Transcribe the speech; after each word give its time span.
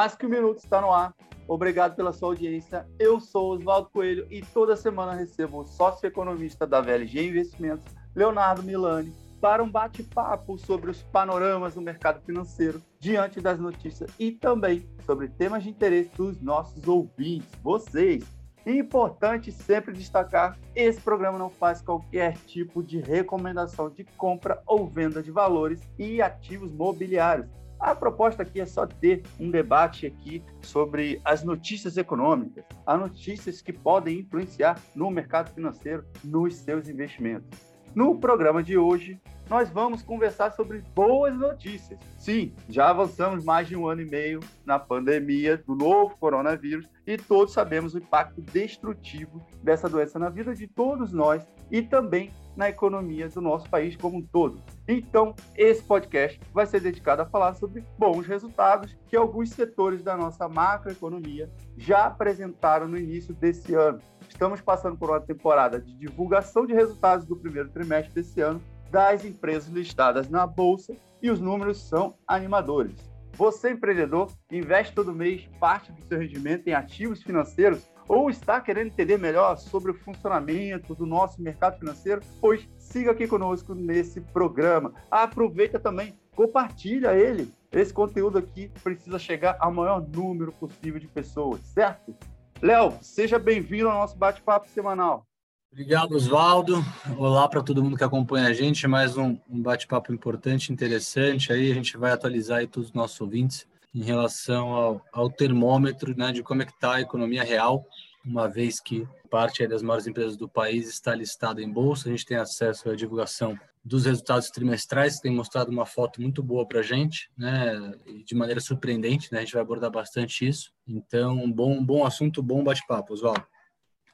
Mais 0.00 0.14
que 0.14 0.24
um 0.24 0.30
minuto 0.30 0.56
está 0.56 0.80
no 0.80 0.90
ar. 0.90 1.14
Obrigado 1.46 1.94
pela 1.94 2.10
sua 2.10 2.30
audiência. 2.30 2.88
Eu 2.98 3.20
sou 3.20 3.52
Oswaldo 3.52 3.90
Coelho 3.90 4.26
e 4.30 4.40
toda 4.40 4.74
semana 4.74 5.12
recebo 5.12 5.60
o 5.60 5.66
sócio-economista 5.66 6.66
da 6.66 6.80
VLG 6.80 7.28
Investimentos, 7.28 7.84
Leonardo 8.14 8.62
Milani, 8.62 9.14
para 9.42 9.62
um 9.62 9.70
bate-papo 9.70 10.56
sobre 10.56 10.90
os 10.90 11.02
panoramas 11.02 11.74
do 11.74 11.82
mercado 11.82 12.18
financeiro 12.22 12.80
diante 12.98 13.42
das 13.42 13.58
notícias 13.58 14.10
e 14.18 14.32
também 14.32 14.88
sobre 15.04 15.28
temas 15.28 15.64
de 15.64 15.68
interesse 15.68 16.08
dos 16.16 16.40
nossos 16.40 16.88
ouvintes, 16.88 17.50
vocês. 17.62 18.24
Importante 18.64 19.52
sempre 19.52 19.92
destacar: 19.92 20.58
esse 20.74 20.98
programa 21.02 21.38
não 21.38 21.50
faz 21.50 21.82
qualquer 21.82 22.38
tipo 22.46 22.82
de 22.82 23.02
recomendação 23.02 23.90
de 23.90 24.04
compra 24.16 24.62
ou 24.66 24.86
venda 24.86 25.22
de 25.22 25.30
valores 25.30 25.82
e 25.98 26.22
ativos 26.22 26.72
mobiliários. 26.72 27.60
A 27.80 27.94
proposta 27.94 28.42
aqui 28.42 28.60
é 28.60 28.66
só 28.66 28.86
ter 28.86 29.22
um 29.38 29.50
debate 29.50 30.06
aqui 30.06 30.42
sobre 30.60 31.18
as 31.24 31.42
notícias 31.42 31.96
econômicas, 31.96 32.62
as 32.84 33.00
notícias 33.00 33.62
que 33.62 33.72
podem 33.72 34.18
influenciar 34.18 34.78
no 34.94 35.10
mercado 35.10 35.54
financeiro, 35.54 36.04
nos 36.22 36.56
seus 36.56 36.90
investimentos. 36.90 37.58
No 37.94 38.20
programa 38.20 38.62
de 38.62 38.76
hoje, 38.76 39.18
nós 39.50 39.68
vamos 39.68 40.00
conversar 40.00 40.52
sobre 40.52 40.78
boas 40.94 41.36
notícias. 41.36 41.98
Sim, 42.16 42.54
já 42.68 42.88
avançamos 42.90 43.44
mais 43.44 43.66
de 43.66 43.76
um 43.76 43.88
ano 43.88 44.00
e 44.00 44.08
meio 44.08 44.38
na 44.64 44.78
pandemia 44.78 45.56
do 45.56 45.74
novo 45.74 46.16
coronavírus 46.18 46.88
e 47.04 47.16
todos 47.16 47.52
sabemos 47.52 47.92
o 47.92 47.98
impacto 47.98 48.40
destrutivo 48.40 49.44
dessa 49.60 49.88
doença 49.88 50.20
na 50.20 50.28
vida 50.28 50.54
de 50.54 50.68
todos 50.68 51.12
nós 51.12 51.44
e 51.68 51.82
também 51.82 52.30
na 52.56 52.68
economia 52.68 53.28
do 53.28 53.40
nosso 53.40 53.68
país 53.68 53.96
como 53.96 54.18
um 54.18 54.22
todo. 54.22 54.62
Então, 54.86 55.34
esse 55.56 55.82
podcast 55.82 56.40
vai 56.52 56.66
ser 56.66 56.80
dedicado 56.80 57.22
a 57.22 57.26
falar 57.26 57.54
sobre 57.54 57.84
bons 57.98 58.26
resultados 58.28 58.96
que 59.08 59.16
alguns 59.16 59.50
setores 59.50 60.04
da 60.04 60.16
nossa 60.16 60.48
macroeconomia 60.48 61.50
já 61.76 62.04
apresentaram 62.04 62.86
no 62.86 62.96
início 62.96 63.34
desse 63.34 63.74
ano. 63.74 64.00
Estamos 64.28 64.60
passando 64.60 64.96
por 64.96 65.10
uma 65.10 65.20
temporada 65.20 65.80
de 65.80 65.92
divulgação 65.96 66.64
de 66.64 66.72
resultados 66.72 67.26
do 67.26 67.34
primeiro 67.34 67.68
trimestre 67.70 68.14
desse 68.14 68.40
ano 68.40 68.60
das 68.90 69.24
empresas 69.24 69.68
listadas 69.68 70.28
na 70.28 70.46
bolsa 70.46 70.96
e 71.22 71.30
os 71.30 71.40
números 71.40 71.80
são 71.80 72.14
animadores. 72.26 72.96
Você, 73.34 73.70
empreendedor, 73.70 74.30
investe 74.50 74.94
todo 74.94 75.14
mês 75.14 75.48
parte 75.58 75.92
do 75.92 76.02
seu 76.04 76.18
rendimento 76.18 76.66
em 76.66 76.74
ativos 76.74 77.22
financeiros 77.22 77.88
ou 78.06 78.28
está 78.28 78.60
querendo 78.60 78.88
entender 78.88 79.18
melhor 79.18 79.56
sobre 79.56 79.92
o 79.92 79.94
funcionamento 79.94 80.94
do 80.94 81.06
nosso 81.06 81.40
mercado 81.40 81.78
financeiro? 81.78 82.20
Pois 82.40 82.68
siga 82.76 83.12
aqui 83.12 83.28
conosco 83.28 83.74
nesse 83.74 84.20
programa. 84.20 84.92
Aproveita 85.10 85.78
também, 85.78 86.18
compartilha 86.34 87.14
ele. 87.14 87.50
Esse 87.70 87.94
conteúdo 87.94 88.36
aqui 88.36 88.70
precisa 88.82 89.18
chegar 89.18 89.56
ao 89.60 89.72
maior 89.72 90.00
número 90.00 90.50
possível 90.52 90.98
de 90.98 91.06
pessoas, 91.06 91.60
certo? 91.60 92.14
Léo, 92.60 92.92
seja 93.00 93.38
bem-vindo 93.38 93.88
ao 93.88 93.98
nosso 94.00 94.18
bate-papo 94.18 94.68
semanal. 94.68 95.24
Obrigado, 95.72 96.16
Oswaldo. 96.16 96.84
Olá 97.16 97.48
para 97.48 97.62
todo 97.62 97.82
mundo 97.82 97.96
que 97.96 98.02
acompanha 98.02 98.48
a 98.48 98.52
gente. 98.52 98.88
Mais 98.88 99.16
um, 99.16 99.38
um 99.48 99.62
bate-papo 99.62 100.12
importante, 100.12 100.72
interessante. 100.72 101.52
Aí 101.52 101.70
a 101.70 101.74
gente 101.74 101.96
vai 101.96 102.10
atualizar 102.10 102.58
aí 102.58 102.66
todos 102.66 102.88
os 102.88 102.94
nossos 102.94 103.20
ouvintes 103.20 103.68
em 103.94 104.02
relação 104.02 104.74
ao, 104.74 105.04
ao 105.12 105.30
termômetro 105.30 106.16
né, 106.16 106.32
de 106.32 106.42
como 106.42 106.62
é 106.62 106.66
que 106.66 106.72
está 106.72 106.96
a 106.96 107.00
economia 107.00 107.44
real, 107.44 107.86
uma 108.24 108.48
vez 108.48 108.80
que 108.80 109.06
parte 109.30 109.64
das 109.68 109.80
maiores 109.80 110.08
empresas 110.08 110.36
do 110.36 110.48
país 110.48 110.88
está 110.88 111.14
listada 111.14 111.62
em 111.62 111.70
bolsa. 111.70 112.08
A 112.08 112.10
gente 112.10 112.26
tem 112.26 112.36
acesso 112.36 112.90
à 112.90 112.96
divulgação 112.96 113.56
dos 113.84 114.06
resultados 114.06 114.50
trimestrais, 114.50 115.16
que 115.16 115.22
tem 115.22 115.32
mostrado 115.32 115.70
uma 115.70 115.86
foto 115.86 116.20
muito 116.20 116.42
boa 116.42 116.66
para 116.66 116.80
a 116.80 116.82
gente, 116.82 117.30
né, 117.38 117.94
de 118.26 118.34
maneira 118.34 118.60
surpreendente. 118.60 119.32
Né, 119.32 119.38
a 119.38 119.42
gente 119.42 119.52
vai 119.52 119.62
abordar 119.62 119.90
bastante 119.90 120.48
isso. 120.48 120.72
Então, 120.86 121.48
bom, 121.50 121.80
bom 121.82 122.04
assunto, 122.04 122.42
bom 122.42 122.64
bate-papo, 122.64 123.14
Oswaldo. 123.14 123.46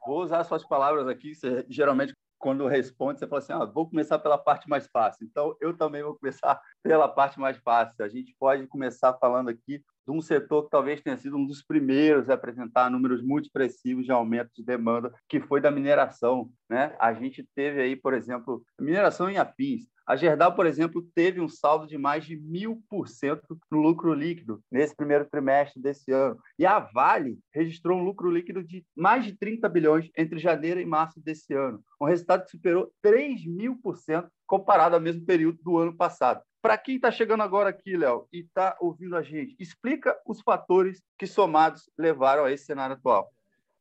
Vou 0.07 0.23
usar 0.23 0.45
suas 0.45 0.65
palavras 0.65 1.09
aqui. 1.09 1.35
Você, 1.35 1.67
geralmente, 1.69 2.15
quando 2.39 2.67
responde, 2.67 3.19
você 3.19 3.27
fala 3.27 3.41
assim: 3.41 3.53
ah, 3.53 3.65
vou 3.65 3.89
começar 3.89 4.19
pela 4.19 4.39
parte 4.39 4.69
mais 4.69 4.87
fácil. 4.87 5.27
Então, 5.27 5.57
eu 5.61 5.77
também 5.77 6.03
vou 6.03 6.17
começar 6.17 6.61
pela 6.83 7.09
parte 7.09 7.41
mais 7.41 7.59
fácil. 7.59 8.05
A 8.05 8.09
gente 8.09 8.35
pode 8.39 8.67
começar 8.67 9.15
falando 9.15 9.49
aqui 9.49 9.83
de 10.07 10.13
um 10.13 10.21
setor 10.21 10.65
que 10.65 10.71
talvez 10.71 11.01
tenha 11.01 11.17
sido 11.17 11.37
um 11.37 11.47
dos 11.47 11.63
primeiros 11.63 12.31
a 12.31 12.35
apresentar 12.35 12.91
números 12.91 13.23
muito 13.23 13.47
expressivos 13.47 14.05
de 14.05 14.13
aumento 14.13 14.51
de 14.55 14.65
demanda, 14.65 15.13
que 15.29 15.41
foi 15.41 15.61
da 15.61 15.71
mineração. 15.71 16.51
Né? 16.71 16.95
A 17.01 17.13
gente 17.13 17.47
teve 17.55 17.83
aí, 17.83 17.97
por 17.97 18.15
exemplo, 18.15 18.65
mineração 18.81 19.29
em 19.29 19.37
afins. 19.37 19.85
A 20.07 20.15
Gerdau, 20.15 20.55
por 20.55 20.67
exemplo, 20.67 21.05
teve 21.17 21.41
um 21.41 21.49
saldo 21.49 21.85
de 21.85 21.99
mais 21.99 22.25
de 22.25 22.37
mil 22.37 22.81
por 22.89 23.09
cento 23.09 23.59
no 23.69 23.81
lucro 23.81 24.15
líquido 24.15 24.63
nesse 24.71 24.95
primeiro 24.95 25.25
trimestre 25.29 25.83
desse 25.83 26.13
ano. 26.13 26.39
E 26.57 26.65
a 26.65 26.79
Vale 26.79 27.37
registrou 27.53 27.99
um 27.99 28.05
lucro 28.05 28.31
líquido 28.31 28.63
de 28.63 28.87
mais 28.97 29.25
de 29.25 29.37
30 29.37 29.69
bilhões 29.69 30.09
entre 30.17 30.39
janeiro 30.39 30.81
e 30.81 30.87
março 30.87 31.21
desse 31.21 31.53
ano, 31.55 31.83
um 32.01 32.07
resultado 32.07 32.45
que 32.45 32.53
superou 32.53 32.93
3 33.03 33.45
mil 33.47 33.81
por 33.83 33.97
cento 33.97 34.31
comparado 34.47 34.95
ao 34.95 35.01
mesmo 35.01 35.27
período 35.27 35.59
do 35.61 35.77
ano 35.77 35.97
passado. 35.97 36.41
Para 36.67 36.79
quem 36.79 36.97
está 36.97 37.13
chegando 37.13 37.45
agora 37.45 37.71
aqui, 37.71 37.97
Léo, 37.97 38.27
e 38.33 38.41
está 38.41 38.77
ouvindo 38.81 39.15
a 39.15 39.23
gente, 39.23 39.55
explica 39.57 40.17
os 40.27 40.41
fatores 40.41 41.01
que 41.17 41.25
somados 41.25 41.89
levaram 41.97 42.45
a 42.45 42.51
esse 42.51 42.65
cenário 42.65 42.97
atual. 42.97 43.33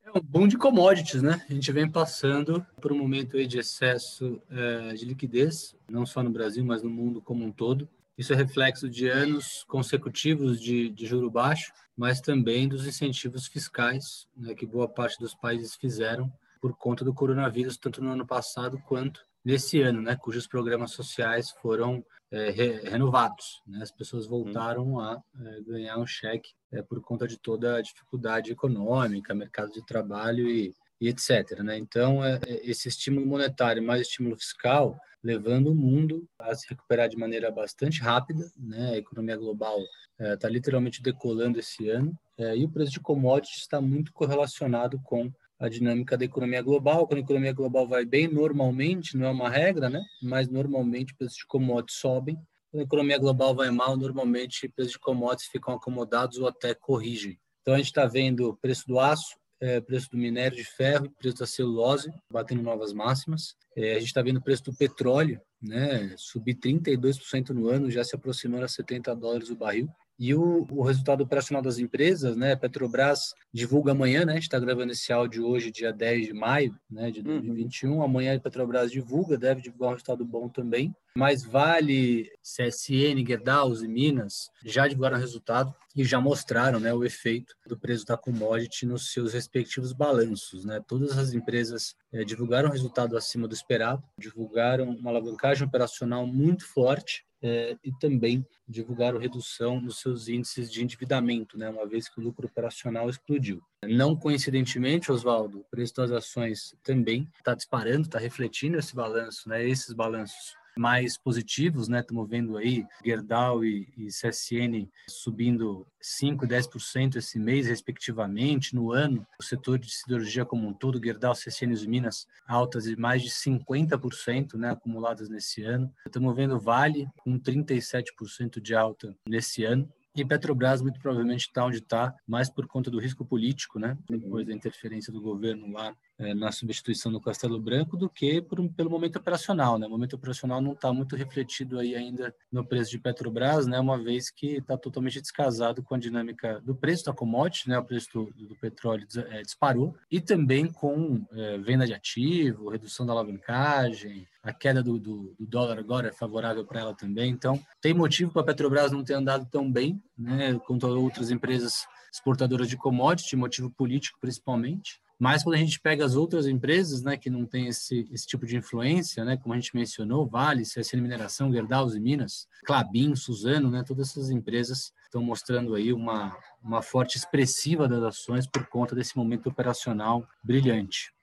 É 0.04 0.12
um 0.16 0.22
boom 0.22 0.48
de 0.48 0.56
commodities, 0.56 1.24
né? 1.24 1.44
A 1.50 1.52
gente 1.52 1.72
vem 1.72 1.90
passando 1.90 2.64
por 2.80 2.92
um 2.92 2.96
momento 3.00 3.44
de 3.44 3.58
excesso 3.58 4.40
é, 4.52 4.94
de 4.94 5.04
liquidez, 5.04 5.76
não 5.90 6.06
só 6.06 6.22
no 6.22 6.30
Brasil, 6.30 6.64
mas 6.64 6.84
no 6.84 6.90
mundo 6.92 7.24
como 7.24 7.44
um 7.44 7.52
todo. 7.52 7.90
Isso 8.16 8.34
é 8.34 8.36
reflexo 8.36 8.88
de 8.88 9.08
anos 9.08 9.66
consecutivos 9.68 10.62
de, 10.62 10.92
de 10.92 11.08
juro 11.08 11.32
baixo, 11.32 11.74
mas 11.98 12.22
também 12.22 12.68
dos 12.68 12.86
incentivos 12.86 13.48
fiscais 13.48 14.28
né, 14.38 14.54
que 14.54 14.68
boa 14.68 14.88
parte 14.88 15.18
dos 15.18 15.34
países 15.34 15.74
fizeram 15.76 16.32
por 16.62 16.78
conta 16.78 17.04
do 17.04 17.16
coronavírus, 17.16 17.78
tanto 17.78 18.00
no 18.00 18.12
ano 18.12 18.28
passado 18.28 18.78
quanto 18.86 19.26
nesse 19.46 19.80
ano, 19.82 20.02
né, 20.02 20.18
cujos 20.20 20.48
programas 20.48 20.92
sociais 20.92 21.52
foram 21.62 22.04
é, 22.32 22.50
re, 22.50 22.90
renovados. 22.90 23.62
Né? 23.68 23.80
As 23.82 23.92
pessoas 23.92 24.26
voltaram 24.26 25.00
a 25.00 25.22
é, 25.40 25.62
ganhar 25.62 25.98
um 25.98 26.08
cheque 26.08 26.50
é, 26.72 26.82
por 26.82 27.00
conta 27.02 27.28
de 27.28 27.38
toda 27.38 27.76
a 27.76 27.82
dificuldade 27.82 28.52
econômica, 28.52 29.34
mercado 29.34 29.72
de 29.72 29.86
trabalho 29.86 30.50
e, 30.50 30.74
e 31.00 31.08
etc. 31.08 31.60
Né? 31.60 31.78
Então, 31.78 32.24
é, 32.24 32.40
é, 32.48 32.70
esse 32.70 32.88
estímulo 32.88 33.26
monetário 33.26 33.84
mais 33.84 34.02
estímulo 34.02 34.36
fiscal 34.36 34.98
levando 35.24 35.72
o 35.72 35.76
mundo 35.76 36.28
a 36.38 36.54
se 36.54 36.68
recuperar 36.70 37.10
de 37.10 37.18
maneira 37.18 37.50
bastante 37.50 38.02
rápida. 38.02 38.52
Né? 38.58 38.92
A 38.92 38.98
economia 38.98 39.38
global 39.38 39.80
está 40.20 40.48
é, 40.48 40.52
literalmente 40.52 41.02
decolando 41.02 41.60
esse 41.60 41.90
ano 41.90 42.18
e 42.38 42.66
o 42.66 42.70
preço 42.70 42.92
de 42.92 43.00
commodities 43.00 43.62
está 43.62 43.80
muito 43.80 44.12
correlacionado 44.12 45.00
com 45.00 45.32
a 45.60 45.70
dinâmica 45.70 46.18
da 46.18 46.26
economia 46.26 46.62
global. 46.62 47.08
Quando 47.08 47.20
a 47.20 47.24
economia 47.24 47.54
global 47.54 47.88
vai 47.88 48.06
bem, 48.06 48.28
normalmente, 48.28 49.18
não 49.18 49.28
é 49.28 49.30
uma 49.32 49.50
regra, 49.50 49.90
né? 49.90 50.02
Mas 50.22 50.48
normalmente 50.48 51.16
preços 51.16 51.38
de 51.38 51.48
commodities 51.48 52.00
sobem. 52.00 52.36
Quando 52.72 52.82
a 52.82 52.86
economia 52.86 53.18
global 53.18 53.56
vai 53.56 53.70
mal, 53.72 53.96
normalmente 53.96 54.68
preços 54.70 54.94
de 54.94 55.00
commodities 55.00 55.50
ficam 55.50 55.74
acomodados 55.74 56.38
ou 56.40 56.48
até 56.48 56.74
corrigem. 56.74 57.40
Então 57.62 57.74
a 57.74 57.78
gente 57.78 57.88
está 57.88 58.06
vendo 58.06 58.50
o 58.50 58.58
preço 58.58 58.86
do 58.88 59.00
aço, 59.00 59.36
é, 59.60 59.80
preço 59.80 60.10
do 60.12 60.18
minério 60.18 60.58
de 60.58 60.64
ferro, 60.64 61.10
preço 61.18 61.38
da 61.38 61.48
celulose 61.48 62.12
batendo 62.30 62.62
novas 62.62 62.94
máximas. 62.94 63.56
É, 63.76 63.94
a 63.94 64.00
gente 64.00 64.08
está 64.08 64.22
vendo 64.22 64.38
o 64.38 64.44
preço 64.44 64.64
do 64.66 64.76
petróleo, 64.76 65.42
né, 65.62 66.14
subir 66.18 66.56
32% 66.56 67.50
no 67.50 67.68
ano, 67.70 67.90
já 67.90 68.04
se 68.04 68.16
aproximando 68.16 68.66
a 68.66 68.68
70 68.68 69.16
dólares 69.16 69.50
o 69.50 69.56
barril. 69.56 69.90
E 70.18 70.34
o, 70.34 70.66
o 70.72 70.84
resultado 70.84 71.22
operacional 71.22 71.62
das 71.62 71.78
empresas, 71.78 72.38
né? 72.38 72.56
Petrobras 72.56 73.34
divulga 73.54 73.92
amanhã, 73.92 74.26
né? 74.26 74.34
A 74.34 74.36
gente 74.36 74.44
está 74.44 74.60
gravando 74.60 74.94
esse 74.94 75.12
áudio 75.12 75.46
hoje, 75.46 75.72
dia 75.72 75.92
10 75.92 76.28
de 76.28 76.34
maio 76.34 76.78
né, 76.90 77.12
de 77.12 77.22
2021. 77.22 77.96
Uhum. 77.96 78.02
Amanhã 78.02 78.36
a 78.36 78.40
Petrobras 78.40 78.92
divulga, 78.92 79.38
deve 79.38 79.62
divulgar 79.62 79.90
um 79.90 79.94
resultado 79.94 80.24
bom 80.24 80.48
também. 80.48 80.96
Mas 81.18 81.46
Vale, 81.46 82.30
CSN, 82.42 83.26
Gerdau 83.26 83.74
e 83.76 83.88
Minas 83.88 84.50
já 84.66 84.88
divulgaram 84.88 85.18
o 85.18 85.20
resultado 85.20 85.74
e 85.96 86.04
já 86.04 86.20
mostraram 86.20 86.78
né, 86.78 86.94
o 86.94 87.06
efeito 87.06 87.56
do 87.66 87.78
preço 87.78 88.06
da 88.06 88.18
commodity 88.18 88.86
nos 88.86 89.14
seus 89.14 89.34
respectivos 89.34 89.94
balanços. 89.94 90.66
Né? 90.66 90.84
Todas 90.86 91.18
as 91.18 91.34
empresas 91.34 91.96
é, 92.12 92.26
divulgaram 92.26 92.70
resultado 92.70 93.16
acima 93.16 93.48
do 93.48 93.54
esperado, 93.54 94.04
divulgaram 94.20 94.90
uma 94.90 95.10
alavancagem 95.10 95.66
operacional 95.66 96.28
muito 96.28 96.66
forte 96.66 97.26
é, 97.46 97.78
e 97.84 97.92
também 97.92 98.46
divulgaram 98.68 99.20
redução 99.20 99.80
nos 99.80 100.00
seus 100.00 100.28
índices 100.28 100.72
de 100.72 100.84
endividamento, 100.84 101.58
né, 101.58 101.70
uma 101.70 101.86
vez 101.86 102.10
que 102.10 102.20
o 102.20 102.24
lucro 102.24 102.48
operacional 102.48 103.08
explodiu. 103.08 103.62
Não 103.84 104.16
coincidentemente, 104.16 105.12
Oswaldo, 105.12 105.60
o 105.60 105.64
preço 105.66 105.96
das 105.96 106.12
ações 106.12 106.76
também 106.84 107.30
está 107.38 107.54
disparando, 107.54 108.02
está 108.02 108.18
refletindo 108.18 108.78
esse 108.78 108.96
balanço, 108.96 109.48
né, 109.48 109.64
esses 109.68 109.94
balanços 109.94 110.56
mais 110.78 111.18
positivos, 111.18 111.88
né? 111.88 112.00
Estamos 112.00 112.30
vendo 112.30 112.58
aí 112.58 112.86
Gerdau 113.04 113.64
e, 113.64 113.88
e 113.98 114.08
CSN 114.08 114.88
subindo 115.08 115.86
5% 116.02 116.44
e 116.44 116.48
10% 116.48 117.16
esse 117.16 117.40
mês, 117.40 117.68
respectivamente, 117.68 118.76
no 118.76 118.92
ano. 118.92 119.26
O 119.40 119.44
setor 119.44 119.80
de 119.80 119.92
siderurgia 119.92 120.46
como 120.46 120.68
um 120.68 120.74
todo, 120.74 121.04
Gerdau, 121.04 121.34
CSN 121.34 121.74
e 121.74 121.88
Minas, 121.88 122.28
altas 122.48 122.84
de 122.84 122.96
mais 122.96 123.22
de 123.22 123.30
50%, 123.30 124.56
né? 124.56 124.72
Acumuladas 124.72 125.30
nesse 125.30 125.64
ano. 125.64 125.92
Estamos 126.06 126.36
vendo 126.36 126.60
Vale 126.60 127.08
com 127.18 127.40
37% 127.40 128.62
de 128.62 128.76
alta 128.76 129.16
nesse 129.28 129.64
ano. 129.64 129.90
E 130.16 130.24
Petrobras, 130.24 130.82
muito 130.82 130.98
provavelmente, 131.00 131.48
está 131.48 131.66
onde 131.66 131.80
está, 131.80 132.16
mais 132.26 132.50
por 132.50 132.66
conta 132.68 132.90
do 132.90 133.00
risco 133.00 133.26
político, 133.26 133.78
né? 133.78 133.98
Depois 134.10 134.48
da 134.48 134.54
interferência 134.54 135.12
do 135.12 135.20
governo 135.22 135.70
lá 135.74 135.94
na 136.18 136.52
substituição 136.52 137.12
do 137.12 137.20
Castelo 137.20 137.60
Branco, 137.60 137.98
do 137.98 138.10
que 138.10 138.42
por, 138.42 138.58
pelo 138.70 138.90
momento 138.90 139.18
operacional, 139.18 139.78
né? 139.78 139.86
O 139.86 139.90
momento 139.90 140.16
operacional 140.16 140.62
não 140.62 140.72
está 140.72 140.94
muito 140.94 141.16
refletido 141.16 141.78
aí 141.78 141.96
ainda 141.96 142.34
no 142.52 142.66
preço 142.66 142.92
de 142.92 143.00
Petrobras, 143.00 143.68
né? 143.68 143.80
Uma 143.80 144.02
vez 144.02 144.30
que 144.30 144.58
está 144.58 144.78
totalmente 144.78 145.22
descasado 145.22 145.84
com 145.84 145.96
a 145.96 146.00
dinâmica 146.00 146.62
do 146.62 146.74
preço 146.76 147.06
da 147.06 147.14
commodity, 147.14 147.70
né? 147.70 147.78
O 147.78 147.84
preço 147.84 148.10
do, 148.14 148.48
do 148.48 148.56
petróleo 148.56 149.06
é, 149.30 149.42
disparou 149.42 149.96
e 150.10 150.22
também 150.22 150.72
com 150.72 151.26
é, 151.34 151.58
venda 151.58 151.86
de 151.86 151.94
ativo, 151.94 152.70
redução 152.70 153.06
da 153.06 153.12
alavancagem, 153.12 154.26
a 154.42 154.54
queda 154.54 154.82
do, 154.82 155.00
do, 155.00 155.36
do 155.38 155.46
dólar 155.46 155.80
agora 155.80 156.08
é 156.08 156.14
favorável 156.14 156.64
para 156.66 156.80
ela 156.80 156.94
também. 156.94 157.32
Então, 157.32 157.60
tem 157.82 157.94
motivo 157.94 158.32
para 158.32 158.44
a 158.44 158.46
Petrobras 158.46 158.92
não 158.92 159.04
ter 159.04 159.16
andado 159.16 159.48
tão 159.50 159.70
bem, 159.70 160.02
né? 160.18 160.58
Quanto 160.66 160.88
outras 160.88 161.32
empresas 161.32 161.86
exportadoras 162.14 162.70
de 162.70 162.78
commodity, 162.78 163.36
motivo 163.36 163.70
político 163.70 164.18
principalmente. 164.22 165.02
Mas 165.20 165.44
quando 165.44 165.56
a 165.56 165.60
gente 165.60 165.80
pega 165.80 166.04
as 166.04 166.16
outras 166.16 166.46
empresas, 166.46 167.02
né, 167.02 167.16
que 167.18 167.30
não 167.30 167.46
tem 167.46 167.68
esse, 167.68 168.08
esse 168.12 168.28
tipo 168.28 168.46
de 168.46 168.58
influência, 168.58 169.24
né, 169.24 169.38
como 169.38 169.54
a 169.54 169.60
gente 169.60 169.76
mencionou, 169.76 170.28
Vale, 170.28 170.64
CSN 170.64 171.02
Mineração, 171.02 171.52
Gerdau 171.52 171.90
e 171.96 172.00
Minas, 172.00 172.48
Clabin, 172.66 173.16
Suzano, 173.16 173.72
né, 173.72 173.84
todas 173.86 174.10
essas 174.10 174.30
empresas 174.30 174.92
estão 175.04 175.22
mostrando 175.22 175.74
aí 175.76 175.94
uma, 175.94 176.38
uma 176.62 176.82
forte 176.82 177.18
expressiva 177.18 177.88
das 177.88 178.04
ações 178.04 178.46
por 178.46 178.68
conta 178.68 178.94
desse 178.94 179.16
momento 179.16 179.48
operacional 179.48 180.28
brilhante. 180.44 181.14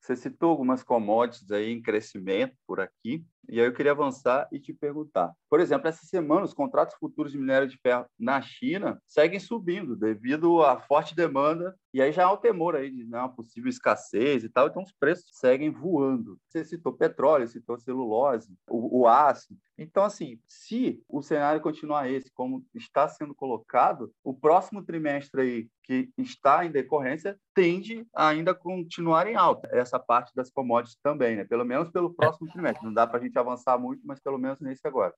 Você 0.00 0.16
citou 0.16 0.50
algumas 0.50 0.82
commodities 0.82 1.50
aí 1.52 1.70
em 1.70 1.80
crescimento 1.80 2.56
por 2.66 2.80
aqui, 2.80 3.24
e 3.48 3.60
aí 3.60 3.66
eu 3.66 3.72
queria 3.72 3.92
avançar 3.92 4.48
e 4.52 4.58
te 4.58 4.72
perguntar. 4.72 5.32
Por 5.48 5.60
exemplo, 5.60 5.88
essa 5.88 6.06
semana 6.06 6.44
os 6.44 6.54
contratos 6.54 6.94
futuros 6.96 7.32
de 7.32 7.38
minério 7.38 7.68
de 7.68 7.78
ferro 7.78 8.06
na 8.18 8.40
China 8.40 9.00
seguem 9.06 9.38
subindo 9.38 9.96
devido 9.96 10.62
à 10.62 10.78
forte 10.80 11.14
demanda, 11.14 11.74
e 11.92 12.00
aí 12.00 12.10
já 12.12 12.24
há 12.24 12.32
o 12.32 12.38
temor 12.38 12.74
aí 12.74 12.90
de 12.90 13.04
né, 13.04 13.18
uma 13.18 13.28
possível 13.28 13.68
escassez 13.68 14.44
e 14.44 14.48
tal, 14.48 14.68
então 14.68 14.82
os 14.82 14.92
preços 14.92 15.30
seguem 15.34 15.70
voando. 15.70 16.38
Você 16.48 16.64
citou 16.64 16.92
petróleo, 16.92 17.46
citou 17.46 17.78
celulose, 17.78 18.54
o, 18.68 19.00
o 19.00 19.06
aço. 19.06 19.54
Então, 19.76 20.04
assim, 20.04 20.38
se 20.46 21.02
o 21.08 21.22
cenário 21.22 21.60
continuar 21.60 22.10
esse, 22.10 22.30
como 22.32 22.64
está 22.74 23.08
sendo 23.08 23.34
colocado, 23.34 24.12
o 24.22 24.32
próximo 24.32 24.82
trimestre 24.82 25.40
aí 25.40 25.68
que 25.82 26.10
está 26.16 26.64
em 26.64 26.70
decorrência 26.70 27.36
tende 27.54 28.06
a 28.14 28.28
ainda 28.28 28.54
continuar 28.54 29.26
em 29.26 29.34
alta. 29.34 29.68
Essa 29.72 29.98
parte 29.98 30.32
das 30.34 30.50
commodities 30.50 30.98
também, 31.02 31.36
né? 31.36 31.44
Pelo 31.44 31.64
menos 31.64 31.90
pelo 31.90 32.14
próximo 32.14 32.50
trimestre. 32.50 32.84
Não 32.84 32.94
dá 32.94 33.06
para 33.06 33.18
a 33.18 33.22
gente 33.22 33.31
avançar 33.38 33.78
muito, 33.78 34.06
mas 34.06 34.20
pelo 34.20 34.38
menos 34.38 34.60
nesse 34.60 34.86
agora. 34.86 35.14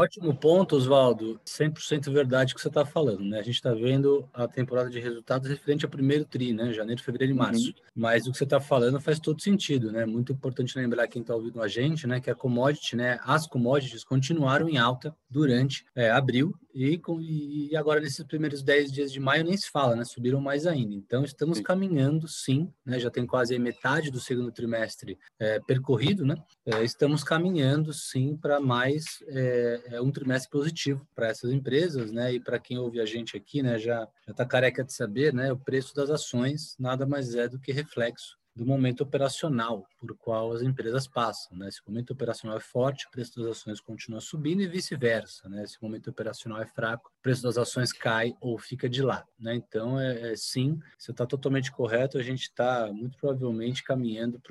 Ótimo 0.00 0.32
ponto, 0.32 0.76
Oswaldo. 0.76 1.40
100% 1.44 2.12
verdade 2.12 2.54
que 2.54 2.60
você 2.60 2.68
está 2.68 2.86
falando, 2.86 3.24
né? 3.24 3.40
A 3.40 3.42
gente 3.42 3.56
está 3.56 3.74
vendo 3.74 4.28
a 4.32 4.46
temporada 4.46 4.88
de 4.88 5.00
resultados 5.00 5.48
referente 5.48 5.84
ao 5.84 5.90
primeiro 5.90 6.24
TRI, 6.24 6.52
né? 6.52 6.72
Janeiro, 6.72 7.02
fevereiro 7.02 7.32
e 7.32 7.36
uhum. 7.36 7.42
março. 7.42 7.66
Uhum. 7.66 7.74
Mas 7.96 8.24
o 8.24 8.30
que 8.30 8.38
você 8.38 8.44
está 8.44 8.60
falando 8.60 9.00
faz 9.00 9.18
todo 9.18 9.42
sentido, 9.42 9.90
né? 9.90 10.06
Muito 10.06 10.32
importante 10.32 10.78
lembrar 10.78 11.08
quem 11.08 11.20
está 11.20 11.34
ouvindo 11.34 11.60
a 11.60 11.66
gente, 11.66 12.06
né? 12.06 12.20
Que 12.20 12.30
a 12.30 12.34
commodity, 12.36 12.94
né? 12.94 13.18
As 13.24 13.44
commodities 13.44 14.04
continuaram 14.04 14.68
em 14.68 14.78
alta 14.78 15.12
durante 15.28 15.84
é, 15.96 16.12
abril 16.12 16.54
e, 16.78 17.68
e 17.70 17.76
agora 17.76 18.00
nesses 18.00 18.24
primeiros 18.24 18.62
10 18.62 18.92
dias 18.92 19.12
de 19.12 19.18
maio 19.18 19.44
nem 19.44 19.56
se 19.56 19.68
fala, 19.68 19.96
né? 19.96 20.04
Subiram 20.04 20.40
mais 20.40 20.66
ainda. 20.66 20.94
Então 20.94 21.24
estamos 21.24 21.58
sim. 21.58 21.64
caminhando, 21.64 22.28
sim, 22.28 22.72
né? 22.86 23.00
Já 23.00 23.10
tem 23.10 23.26
quase 23.26 23.58
metade 23.58 24.10
do 24.10 24.20
segundo 24.20 24.52
trimestre 24.52 25.18
é, 25.38 25.58
percorrido, 25.58 26.24
né? 26.24 26.36
É, 26.64 26.84
estamos 26.84 27.24
caminhando, 27.24 27.92
sim, 27.92 28.36
para 28.36 28.60
mais 28.60 29.04
é, 29.26 29.82
é 29.92 30.00
um 30.00 30.12
trimestre 30.12 30.50
positivo 30.50 31.06
para 31.14 31.28
essas 31.28 31.50
empresas, 31.50 32.12
né? 32.12 32.34
E 32.34 32.40
para 32.40 32.58
quem 32.60 32.78
ouve 32.78 33.00
a 33.00 33.04
gente 33.04 33.36
aqui, 33.36 33.62
né? 33.62 33.78
Já 33.78 34.06
está 34.28 34.46
careca 34.46 34.84
de 34.84 34.92
saber, 34.92 35.34
né? 35.34 35.52
O 35.52 35.58
preço 35.58 35.94
das 35.94 36.10
ações 36.10 36.76
nada 36.78 37.04
mais 37.04 37.34
é 37.34 37.48
do 37.48 37.58
que 37.58 37.72
reflexo 37.72 38.38
do 38.58 38.66
momento 38.66 39.02
operacional 39.02 39.86
por 39.96 40.16
qual 40.16 40.52
as 40.52 40.62
empresas 40.62 41.06
passam. 41.06 41.56
Né? 41.56 41.70
Se 41.70 41.80
o 41.80 41.84
momento 41.88 42.12
operacional 42.12 42.56
é 42.56 42.60
forte, 42.60 43.06
o 43.06 43.10
preço 43.10 43.38
das 43.38 43.52
ações 43.52 43.80
continua 43.80 44.20
subindo 44.20 44.60
e 44.60 44.66
vice-versa. 44.66 45.48
Né? 45.48 45.64
Se 45.64 45.78
o 45.80 45.84
momento 45.84 46.10
operacional 46.10 46.60
é 46.60 46.66
fraco, 46.66 47.08
o 47.16 47.22
preço 47.22 47.44
das 47.44 47.56
ações 47.56 47.92
cai 47.92 48.34
ou 48.40 48.58
fica 48.58 48.88
de 48.88 49.00
lá. 49.00 49.24
Né? 49.38 49.54
Então, 49.54 49.98
é, 50.00 50.32
é 50.32 50.36
sim, 50.36 50.80
você 50.98 51.12
está 51.12 51.24
totalmente 51.24 51.70
correto. 51.70 52.18
A 52.18 52.22
gente 52.22 52.42
está 52.42 52.92
muito 52.92 53.16
provavelmente 53.16 53.84
caminhando 53.84 54.42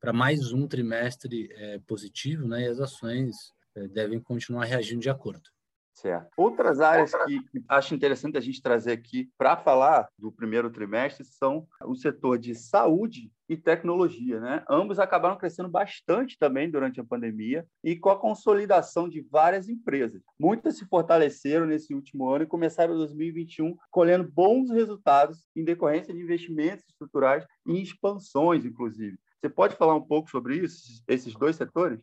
para 0.00 0.12
mais 0.12 0.52
um 0.52 0.66
trimestre 0.66 1.48
é, 1.52 1.78
positivo 1.86 2.48
né? 2.48 2.62
e 2.62 2.66
as 2.66 2.80
ações 2.80 3.54
é, 3.76 3.86
devem 3.86 4.18
continuar 4.18 4.64
reagindo 4.64 5.00
de 5.00 5.08
acordo. 5.08 5.48
Certo. 5.94 6.30
Outras 6.36 6.80
áreas 6.80 7.12
que 7.26 7.40
acho 7.68 7.94
interessante 7.94 8.36
a 8.36 8.40
gente 8.40 8.62
trazer 8.62 8.92
aqui 8.92 9.30
para 9.36 9.56
falar 9.56 10.08
do 10.18 10.32
primeiro 10.32 10.70
trimestre 10.70 11.24
são 11.24 11.66
o 11.84 11.94
setor 11.94 12.38
de 12.38 12.54
saúde 12.54 13.30
e 13.48 13.56
tecnologia, 13.56 14.40
né? 14.40 14.64
Ambos 14.68 14.98
acabaram 14.98 15.36
crescendo 15.36 15.68
bastante 15.68 16.38
também 16.38 16.70
durante 16.70 16.98
a 16.98 17.04
pandemia 17.04 17.66
e 17.84 17.94
com 17.94 18.08
a 18.08 18.18
consolidação 18.18 19.08
de 19.08 19.20
várias 19.20 19.68
empresas. 19.68 20.22
Muitas 20.38 20.78
se 20.78 20.86
fortaleceram 20.86 21.66
nesse 21.66 21.94
último 21.94 22.28
ano 22.28 22.44
e 22.44 22.48
começaram 22.48 22.96
2021 22.96 23.76
colhendo 23.90 24.30
bons 24.32 24.70
resultados 24.70 25.44
em 25.54 25.62
decorrência 25.62 26.14
de 26.14 26.20
investimentos 26.20 26.84
estruturais 26.88 27.44
e 27.66 27.82
expansões, 27.82 28.64
inclusive. 28.64 29.18
Você 29.40 29.50
pode 29.50 29.76
falar 29.76 29.96
um 29.96 30.06
pouco 30.06 30.30
sobre 30.30 30.56
isso, 30.56 31.02
esses 31.06 31.34
dois 31.34 31.56
setores? 31.56 32.00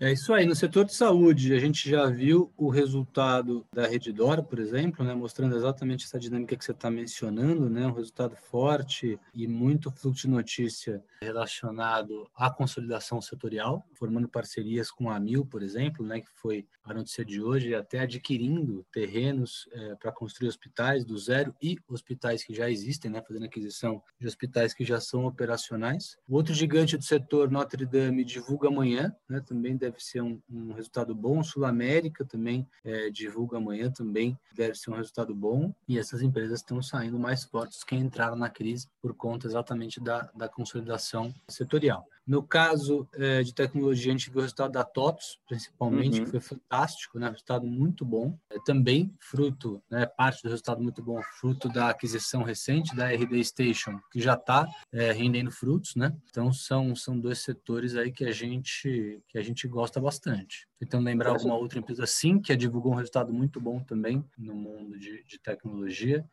É 0.00 0.10
isso 0.10 0.34
aí. 0.34 0.44
No 0.44 0.56
setor 0.56 0.84
de 0.84 0.94
saúde, 0.94 1.54
a 1.54 1.58
gente 1.60 1.88
já 1.88 2.06
viu 2.06 2.52
o 2.56 2.68
resultado 2.68 3.64
da 3.72 3.86
Redditor, 3.86 4.42
por 4.42 4.58
exemplo, 4.58 5.04
né, 5.04 5.14
mostrando 5.14 5.56
exatamente 5.56 6.04
essa 6.04 6.18
dinâmica 6.18 6.56
que 6.56 6.64
você 6.64 6.72
está 6.72 6.90
mencionando, 6.90 7.70
né, 7.70 7.86
um 7.86 7.92
resultado 7.92 8.34
forte 8.34 9.18
e 9.32 9.46
muito 9.46 9.92
fluxo 9.92 10.22
de 10.22 10.28
notícia 10.28 11.02
relacionado 11.22 12.28
à 12.34 12.50
consolidação 12.50 13.20
setorial, 13.20 13.86
formando 13.94 14.28
parcerias 14.28 14.90
com 14.90 15.08
a 15.08 15.16
Amil, 15.16 15.46
por 15.46 15.62
exemplo, 15.62 16.04
né, 16.04 16.20
que 16.20 16.30
foi 16.34 16.66
a 16.82 16.92
notícia 16.92 17.24
de 17.24 17.40
hoje, 17.40 17.74
até 17.74 18.00
adquirindo 18.00 18.84
terrenos 18.92 19.68
é, 19.72 19.94
para 19.94 20.12
construir 20.12 20.48
hospitais 20.48 21.04
do 21.04 21.16
zero 21.16 21.54
e 21.62 21.78
hospitais 21.88 22.42
que 22.44 22.52
já 22.52 22.68
existem, 22.68 23.10
né, 23.10 23.22
fazendo 23.26 23.46
aquisição 23.46 24.02
de 24.20 24.26
hospitais 24.26 24.74
que 24.74 24.84
já 24.84 25.00
são 25.00 25.24
operacionais. 25.24 26.16
O 26.28 26.34
outro 26.34 26.52
gigante 26.52 26.96
do 26.96 27.04
setor, 27.04 27.50
Notre 27.50 27.86
Dame, 27.86 28.24
divulga 28.24 28.68
amanhã, 28.68 29.14
né, 29.28 29.40
também 29.40 29.76
deve 29.84 30.00
ser 30.02 30.22
um, 30.22 30.40
um 30.50 30.72
resultado 30.72 31.14
bom. 31.14 31.42
Sul 31.42 31.64
América 31.64 32.24
também 32.24 32.66
é, 32.84 33.10
divulga 33.10 33.58
amanhã, 33.58 33.90
também 33.90 34.38
deve 34.54 34.74
ser 34.74 34.90
um 34.90 34.96
resultado 34.96 35.34
bom. 35.34 35.74
E 35.86 35.98
essas 35.98 36.22
empresas 36.22 36.60
estão 36.60 36.82
saindo 36.82 37.18
mais 37.18 37.44
fortes 37.44 37.84
que 37.84 37.94
entraram 37.94 38.36
na 38.36 38.48
crise 38.48 38.88
por 39.00 39.14
conta 39.14 39.46
exatamente 39.46 40.00
da, 40.00 40.30
da 40.34 40.48
consolidação 40.48 41.32
setorial. 41.48 42.06
No 42.26 42.42
caso 42.42 43.06
é, 43.14 43.42
de 43.42 43.54
tecnologia, 43.54 44.10
a 44.10 44.16
gente 44.16 44.30
viu 44.30 44.38
o 44.38 44.42
resultado 44.42 44.72
da 44.72 44.82
TOTS, 44.82 45.38
principalmente, 45.46 46.18
uhum. 46.18 46.24
que 46.24 46.30
foi 46.30 46.40
fantástico, 46.40 47.18
né? 47.18 47.28
resultado 47.28 47.66
muito 47.66 48.04
bom. 48.04 48.38
É, 48.50 48.56
também 48.64 49.14
fruto, 49.20 49.82
né, 49.90 50.06
parte 50.06 50.42
do 50.42 50.48
resultado 50.48 50.82
muito 50.82 51.02
bom, 51.02 51.20
fruto 51.38 51.68
da 51.68 51.90
aquisição 51.90 52.42
recente 52.42 52.94
da 52.96 53.08
RD 53.10 53.44
Station, 53.44 53.98
que 54.10 54.20
já 54.20 54.34
está 54.34 54.66
é, 54.92 55.12
rendendo 55.12 55.50
frutos, 55.50 55.94
né? 55.96 56.16
Então 56.30 56.52
são, 56.52 56.96
são 56.96 57.18
dois 57.18 57.40
setores 57.40 57.96
aí 57.96 58.10
que 58.10 58.24
a 58.24 58.32
gente 58.32 59.22
que 59.28 59.38
a 59.38 59.42
gente 59.42 59.66
gosta 59.68 60.00
bastante. 60.00 60.66
Então 60.80 61.00
lembrar 61.00 61.30
alguma 61.30 61.56
outra 61.56 61.78
empresa 61.78 62.06
sim 62.06 62.40
que 62.40 62.54
divulgou 62.56 62.92
um 62.92 62.96
resultado 62.96 63.32
muito 63.32 63.60
bom 63.60 63.80
também 63.80 64.24
no 64.36 64.54
mundo 64.54 64.98
de, 64.98 65.24
de 65.24 65.38
tecnologia. 65.38 66.24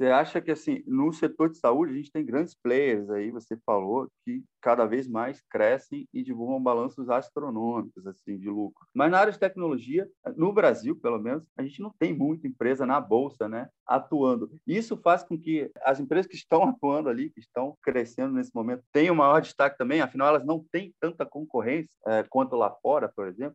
Você 0.00 0.06
acha 0.06 0.40
que, 0.40 0.50
assim, 0.50 0.82
no 0.86 1.12
setor 1.12 1.50
de 1.50 1.58
saúde, 1.58 1.92
a 1.92 1.96
gente 1.96 2.10
tem 2.10 2.24
grandes 2.24 2.54
players 2.54 3.10
aí, 3.10 3.30
você 3.30 3.54
falou, 3.66 4.08
que 4.24 4.42
cada 4.58 4.86
vez 4.86 5.06
mais 5.06 5.42
crescem 5.42 6.08
e 6.10 6.22
divulgam 6.22 6.62
balanços 6.62 7.10
astronômicos, 7.10 8.06
assim, 8.06 8.38
de 8.38 8.48
lucro. 8.48 8.86
Mas 8.94 9.10
na 9.10 9.18
área 9.18 9.30
de 9.30 9.38
tecnologia, 9.38 10.08
no 10.38 10.54
Brasil, 10.54 10.96
pelo 10.96 11.18
menos, 11.18 11.46
a 11.54 11.62
gente 11.62 11.82
não 11.82 11.92
tem 11.98 12.16
muita 12.16 12.48
empresa 12.48 12.86
na 12.86 12.98
bolsa, 12.98 13.46
né, 13.46 13.68
atuando. 13.86 14.50
Isso 14.66 14.96
faz 14.96 15.22
com 15.22 15.38
que 15.38 15.70
as 15.82 16.00
empresas 16.00 16.26
que 16.26 16.36
estão 16.36 16.62
atuando 16.70 17.10
ali, 17.10 17.28
que 17.28 17.40
estão 17.40 17.76
crescendo 17.82 18.32
nesse 18.32 18.54
momento, 18.54 18.82
tenham 18.90 19.14
maior 19.14 19.42
destaque 19.42 19.76
também, 19.76 20.00
afinal, 20.00 20.28
elas 20.28 20.46
não 20.46 20.64
têm 20.72 20.94
tanta 20.98 21.26
concorrência 21.26 21.94
é, 22.06 22.22
quanto 22.22 22.56
lá 22.56 22.70
fora, 22.82 23.12
por 23.14 23.28
exemplo. 23.28 23.54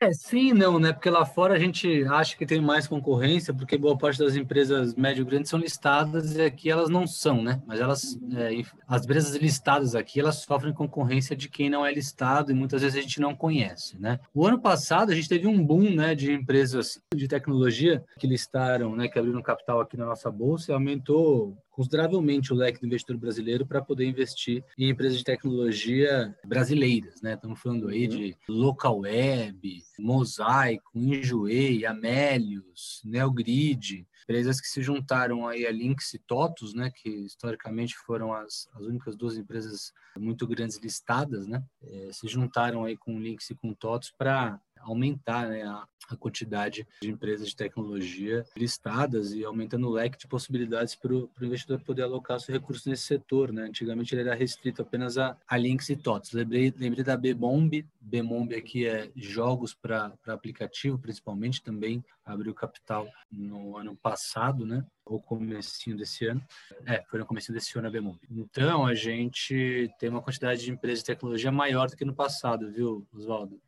É, 0.00 0.12
sim 0.12 0.52
não, 0.52 0.78
né? 0.78 0.92
Porque 0.92 1.10
lá 1.10 1.26
fora 1.26 1.54
a 1.54 1.58
gente 1.58 2.04
acha 2.04 2.36
que 2.36 2.46
tem 2.46 2.60
mais 2.60 2.86
concorrência, 2.86 3.52
porque 3.52 3.76
boa 3.76 3.98
parte 3.98 4.20
das 4.20 4.36
empresas 4.36 4.94
médio 4.94 5.26
grandes 5.26 5.50
são 5.50 5.58
listadas 5.58 6.36
e 6.36 6.42
aqui 6.42 6.70
elas 6.70 6.88
não 6.88 7.04
são, 7.04 7.42
né? 7.42 7.60
Mas 7.66 7.80
elas, 7.80 8.16
é, 8.36 8.62
as 8.86 9.02
empresas 9.02 9.34
listadas 9.34 9.96
aqui, 9.96 10.20
elas 10.20 10.36
sofrem 10.36 10.72
concorrência 10.72 11.34
de 11.34 11.48
quem 11.48 11.68
não 11.68 11.84
é 11.84 11.92
listado 11.92 12.52
e 12.52 12.54
muitas 12.54 12.82
vezes 12.82 12.96
a 12.96 13.02
gente 13.02 13.20
não 13.20 13.34
conhece, 13.34 13.98
né? 13.98 14.20
O 14.32 14.46
ano 14.46 14.60
passado 14.60 15.10
a 15.10 15.14
gente 15.16 15.28
teve 15.28 15.48
um 15.48 15.64
boom, 15.64 15.90
né, 15.90 16.14
de 16.14 16.32
empresas 16.32 17.02
de 17.12 17.26
tecnologia 17.26 18.04
que 18.20 18.26
listaram, 18.28 18.94
né, 18.94 19.08
que 19.08 19.18
abriram 19.18 19.42
capital 19.42 19.80
aqui 19.80 19.96
na 19.96 20.06
nossa 20.06 20.30
bolsa 20.30 20.70
e 20.70 20.74
aumentou 20.74 21.56
consideravelmente 21.78 22.52
o 22.52 22.56
leque 22.56 22.80
do 22.80 22.86
investidor 22.86 23.16
brasileiro 23.18 23.64
para 23.64 23.80
poder 23.80 24.04
investir 24.04 24.64
em 24.76 24.90
empresas 24.90 25.18
de 25.18 25.22
tecnologia 25.22 26.36
brasileiras, 26.44 27.22
né? 27.22 27.34
Estamos 27.34 27.60
falando 27.60 27.86
aí 27.86 28.08
uhum. 28.08 28.08
de 28.08 28.36
local 28.48 28.98
web, 28.98 29.84
Mosaico, 29.96 30.90
Enjoei, 30.92 31.86
Amélios, 31.86 33.00
Neogrid, 33.04 34.04
empresas 34.24 34.60
que 34.60 34.66
se 34.66 34.82
juntaram 34.82 35.46
aí 35.46 35.66
a 35.66 35.70
Lynx 35.70 36.12
e 36.14 36.18
TOTUS, 36.18 36.74
né, 36.74 36.90
que 36.94 37.08
historicamente 37.08 37.96
foram 37.96 38.32
as, 38.32 38.68
as 38.74 38.82
únicas 38.82 39.16
duas 39.16 39.38
empresas 39.38 39.92
muito 40.18 40.46
grandes 40.46 40.76
listadas, 40.78 41.46
né, 41.46 41.62
é, 41.82 42.10
se 42.12 42.28
juntaram 42.28 42.84
aí 42.84 42.94
com 42.94 43.18
Lynx 43.18 43.48
e 43.48 43.54
com 43.54 43.72
TOTUS 43.72 44.12
para 44.18 44.60
aumentar 44.88 45.48
né, 45.48 45.62
a, 45.62 45.86
a, 46.08 46.16
quantidade 46.16 46.86
de 47.00 47.10
empresas 47.10 47.48
de 47.48 47.56
tecnologia 47.56 48.44
listadas 48.56 49.32
e 49.32 49.44
aumentando 49.44 49.86
o 49.86 49.92
leque 49.92 50.18
de 50.18 50.26
possibilidades 50.26 50.94
para 50.94 51.12
o 51.12 51.30
investidor 51.40 51.80
poder 51.80 52.02
alocar 52.02 52.40
seu 52.40 52.54
recurso 52.54 52.88
nesse 52.88 53.04
setor. 53.04 53.52
Né? 53.52 53.62
Antigamente 53.62 54.14
ele 54.14 54.22
era 54.22 54.34
restrito 54.34 54.82
apenas 54.82 55.18
a, 55.18 55.36
a 55.46 55.56
links 55.56 55.88
e 55.88 55.96
TOTS. 55.96 56.32
Lembrei, 56.32 56.74
lembrei 56.76 57.04
da 57.04 57.16
Bmomb. 57.16 57.86
Bmomb 58.00 58.54
aqui 58.54 58.86
é 58.86 59.10
jogos 59.14 59.74
para 59.74 60.12
aplicativo, 60.26 60.98
principalmente, 60.98 61.62
também 61.62 62.04
abriu 62.24 62.54
capital 62.54 63.08
no 63.30 63.76
ano 63.76 63.96
passado, 63.96 64.64
né? 64.64 64.84
ou 65.08 65.20
comecinho 65.20 65.96
desse 65.96 66.26
ano. 66.26 66.42
É, 66.86 67.02
foi 67.08 67.18
no 67.18 67.26
começo 67.26 67.52
desse 67.52 67.76
ano 67.78 67.88
a 67.88 67.90
Bmomb. 67.90 68.18
Então, 68.30 68.86
a 68.86 68.94
gente 68.94 69.90
tem 69.98 70.08
uma 70.08 70.22
quantidade 70.22 70.62
de 70.62 70.70
empresas 70.70 71.00
de 71.00 71.06
tecnologia 71.06 71.50
maior 71.50 71.88
do 71.88 71.96
que 71.96 72.04
no 72.04 72.14
passado, 72.14 72.70
viu, 72.70 73.06
Oswaldo? 73.12 73.60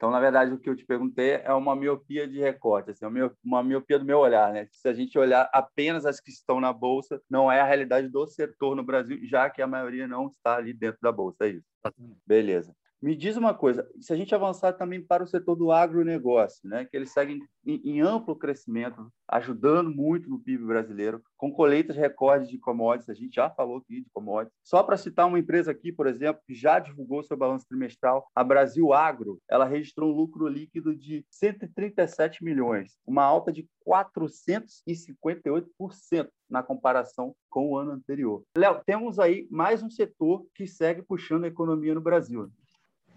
Então, 0.00 0.10
na 0.10 0.18
verdade, 0.18 0.50
o 0.50 0.58
que 0.58 0.70
eu 0.70 0.74
te 0.74 0.82
perguntei 0.82 1.42
é 1.44 1.52
uma 1.52 1.76
miopia 1.76 2.26
de 2.26 2.40
recorte, 2.40 2.90
assim, 2.90 3.04
uma 3.44 3.62
miopia 3.62 3.98
do 3.98 4.04
meu 4.06 4.18
olhar. 4.18 4.50
Né? 4.50 4.66
Se 4.72 4.88
a 4.88 4.94
gente 4.94 5.18
olhar 5.18 5.50
apenas 5.52 6.06
as 6.06 6.18
que 6.18 6.30
estão 6.30 6.58
na 6.58 6.72
Bolsa, 6.72 7.20
não 7.28 7.52
é 7.52 7.60
a 7.60 7.66
realidade 7.66 8.08
do 8.08 8.26
setor 8.26 8.74
no 8.74 8.82
Brasil, 8.82 9.18
já 9.24 9.50
que 9.50 9.60
a 9.60 9.66
maioria 9.66 10.08
não 10.08 10.28
está 10.28 10.56
ali 10.56 10.72
dentro 10.72 10.98
da 11.02 11.12
Bolsa. 11.12 11.44
É 11.44 11.48
isso. 11.48 11.66
Beleza. 12.26 12.74
Me 13.02 13.16
diz 13.16 13.34
uma 13.34 13.54
coisa, 13.54 13.90
se 13.98 14.12
a 14.12 14.16
gente 14.16 14.34
avançar 14.34 14.74
também 14.74 15.02
para 15.02 15.24
o 15.24 15.26
setor 15.26 15.56
do 15.56 15.72
agronegócio, 15.72 16.68
né, 16.68 16.84
que 16.84 16.94
eles 16.94 17.10
seguem 17.10 17.40
em, 17.64 17.80
em, 17.82 18.02
amplo 18.02 18.36
crescimento, 18.36 19.10
ajudando 19.26 19.90
muito 19.90 20.28
no 20.28 20.38
PIB 20.38 20.66
brasileiro, 20.66 21.22
com 21.34 21.50
colheitas 21.50 21.96
recordes 21.96 22.50
de 22.50 22.58
commodities, 22.58 23.08
a 23.08 23.14
gente 23.14 23.36
já 23.36 23.48
falou 23.48 23.78
aqui 23.78 24.02
de 24.02 24.10
commodities. 24.12 24.54
Só 24.62 24.82
para 24.82 24.98
citar 24.98 25.26
uma 25.26 25.38
empresa 25.38 25.70
aqui, 25.70 25.90
por 25.90 26.06
exemplo, 26.06 26.42
que 26.46 26.54
já 26.54 26.78
divulgou 26.78 27.22
seu 27.22 27.38
balanço 27.38 27.66
trimestral, 27.66 28.28
a 28.34 28.44
Brasil 28.44 28.92
Agro, 28.92 29.40
ela 29.48 29.64
registrou 29.64 30.12
um 30.12 30.16
lucro 30.16 30.46
líquido 30.46 30.94
de 30.94 31.24
137 31.30 32.44
milhões, 32.44 32.98
uma 33.06 33.24
alta 33.24 33.50
de 33.50 33.66
458% 33.88 36.28
na 36.50 36.62
comparação 36.62 37.34
com 37.48 37.70
o 37.70 37.78
ano 37.78 37.92
anterior. 37.92 38.42
Léo, 38.54 38.82
temos 38.84 39.18
aí 39.18 39.48
mais 39.50 39.82
um 39.82 39.88
setor 39.88 40.44
que 40.54 40.66
segue 40.66 41.00
puxando 41.00 41.44
a 41.44 41.48
economia 41.48 41.94
no 41.94 42.02
Brasil. 42.02 42.50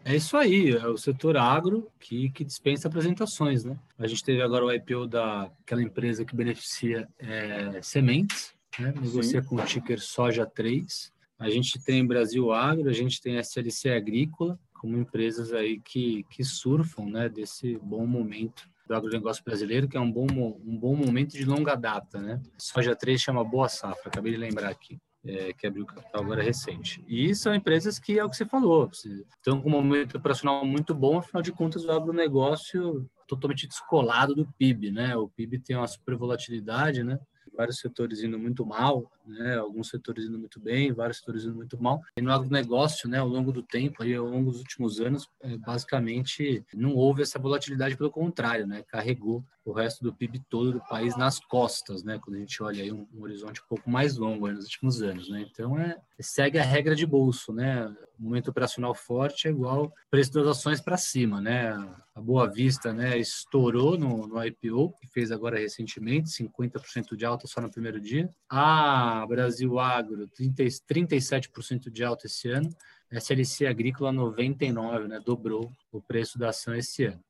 É 0.06 0.16
isso 0.16 0.36
aí, 0.36 0.72
é 0.72 0.88
o 0.88 0.98
setor 0.98 1.38
agro 1.38 1.90
que, 1.98 2.30
que 2.32 2.44
dispensa 2.44 2.90
apresentações, 2.90 3.64
né? 3.64 3.80
A 3.98 4.06
gente 4.06 4.24
teve 4.24 4.42
agora 4.42 4.66
o 4.66 4.72
IPO 4.72 5.08
daquela 5.08 5.82
empresa 5.82 6.26
que 6.26 6.36
beneficia 6.36 7.08
é, 7.18 7.82
sementes, 7.82 8.54
né? 8.78 8.94
negocia 9.02 9.42
Sim. 9.42 9.48
com 9.48 9.56
o 9.56 9.66
ticker 9.66 10.02
Soja 10.02 10.46
3. 10.46 11.12
A 11.40 11.50
gente 11.50 11.82
tem 11.84 12.06
Brasil 12.06 12.52
Agro, 12.52 12.90
a 12.90 12.94
gente 12.94 13.22
tem 13.22 13.38
SLC 13.38 13.92
Agrícola, 13.92 14.60
como 14.74 14.98
empresas 14.98 15.54
aí 15.54 15.80
que, 15.80 16.26
que 16.30 16.44
surfam 16.44 17.06
né, 17.06 17.30
desse 17.30 17.78
bom 17.82 18.06
momento 18.06 18.68
do 18.86 18.94
agronegócio 18.94 19.44
brasileiro, 19.44 19.88
que 19.88 19.96
é 19.96 20.00
um 20.00 20.12
bom, 20.12 20.28
um 20.66 20.78
bom 20.78 20.96
momento 20.98 21.32
de 21.32 21.46
longa 21.46 21.76
data. 21.76 22.20
Né? 22.20 22.42
Soja 22.58 22.94
3 22.94 23.22
chama 23.22 23.44
Boa 23.44 23.70
Safra, 23.70 24.08
acabei 24.08 24.34
de 24.34 24.38
lembrar 24.38 24.70
aqui 24.70 25.00
é, 25.26 25.54
que 25.54 25.66
abriu 25.66 25.86
capital 25.86 26.22
agora 26.22 26.44
recente. 26.44 27.04
E 27.08 27.34
são 27.34 27.54
empresas 27.56 28.00
que 28.00 28.20
é 28.20 28.24
o 28.24 28.30
que 28.30 28.36
você 28.36 28.46
falou, 28.46 28.90
estão 28.92 29.62
com 29.62 29.70
um 29.70 29.72
momento 29.72 30.18
operacional 30.18 30.66
muito 30.66 30.94
bom, 30.94 31.18
afinal 31.18 31.42
de 31.42 31.52
contas 31.52 31.86
o 31.86 31.92
agronegócio 31.92 33.10
totalmente 33.28 33.68
descolado 33.68 34.36
do 34.36 34.46
PIB, 34.58 34.92
né? 34.92 35.16
O 35.16 35.30
PIB 35.30 35.60
tem 35.60 35.76
uma 35.76 35.88
super 35.88 36.16
volatilidade, 36.16 37.04
né? 37.04 37.20
vários 37.56 37.80
setores 37.80 38.24
indo 38.24 38.38
muito 38.38 38.66
mal, 38.66 39.10
né? 39.26 39.58
alguns 39.58 39.90
setores 39.90 40.26
indo 40.26 40.40
muito 40.40 40.60
bem, 40.60 40.92
vários 40.92 41.18
setores 41.18 41.44
indo 41.44 41.56
muito 41.56 41.82
mal. 41.82 42.02
E 42.18 42.22
no 42.22 42.32
agronegócio, 42.32 43.10
né, 43.10 43.20
ao 43.20 43.28
longo 43.28 43.52
do 43.52 43.64
tempo, 43.64 44.04
aí, 44.04 44.14
ao 44.14 44.26
longo 44.26 44.52
dos 44.52 44.60
últimos 44.60 45.00
anos, 45.00 45.30
é, 45.42 45.58
basicamente 45.58 46.66
não 46.74 46.96
houve 46.96 47.22
essa 47.22 47.40
volatilidade, 47.40 47.98
pelo 47.98 48.12
contrário, 48.12 48.68
né? 48.68 48.84
carregou 48.84 49.44
o 49.66 49.72
resto 49.72 50.04
do 50.04 50.14
PIB 50.14 50.42
todo 50.50 50.74
do 50.74 50.82
país 50.82 51.16
nas 51.16 51.40
costas, 51.40 52.04
né? 52.04 52.20
quando 52.20 52.36
a 52.36 52.40
gente 52.40 52.62
olha 52.62 52.84
aí 52.84 52.92
um, 52.92 53.08
um 53.14 53.22
horizonte 53.22 53.62
um 53.62 53.68
pouco 53.68 53.90
mais 53.90 54.18
longo 54.18 54.50
nos 54.52 54.66
últimos 54.66 55.02
anos. 55.02 55.30
Né? 55.30 55.48
Então, 55.50 55.80
é, 55.80 55.98
segue 56.20 56.60
a 56.60 56.64
regra 56.64 56.96
de 56.96 57.06
bolso. 57.06 57.54
Né? 57.54 57.94
Momento 58.20 58.50
operacional 58.50 58.94
forte 58.94 59.48
é 59.48 59.52
igual 59.52 59.94
preço 60.12 60.34
das 60.34 60.48
ações 60.48 60.82
para 60.82 60.98
cima. 60.98 61.40
Né? 61.40 61.72
A 62.14 62.22
Boa 62.22 62.50
Vista 62.50 62.92
né, 62.92 63.18
estourou 63.18 63.98
no, 63.98 64.28
no 64.28 64.44
IPO, 64.44 64.94
que 65.00 65.08
fez 65.08 65.32
agora 65.32 65.58
recentemente, 65.58 66.30
50% 66.30 67.16
de 67.16 67.26
alta 67.26 67.48
só 67.48 67.62
no 67.62 67.72
primeiro 67.72 68.02
dia. 68.02 68.30
A 68.50 69.13
Brasil 69.26 69.80
Agro, 69.80 70.28
30, 70.28 70.64
37% 70.64 71.90
de 71.90 72.04
alta 72.04 72.28
esse 72.28 72.50
ano. 72.50 72.70
SLC 73.12 73.68
Agrícola, 73.68 74.12
99%, 74.12 75.08
né, 75.08 75.20
dobrou 75.24 75.72
o 75.92 76.02
preço 76.02 76.40
da 76.40 76.50
ação 76.50 76.76
esse 76.76 77.06
ano. 77.06 77.24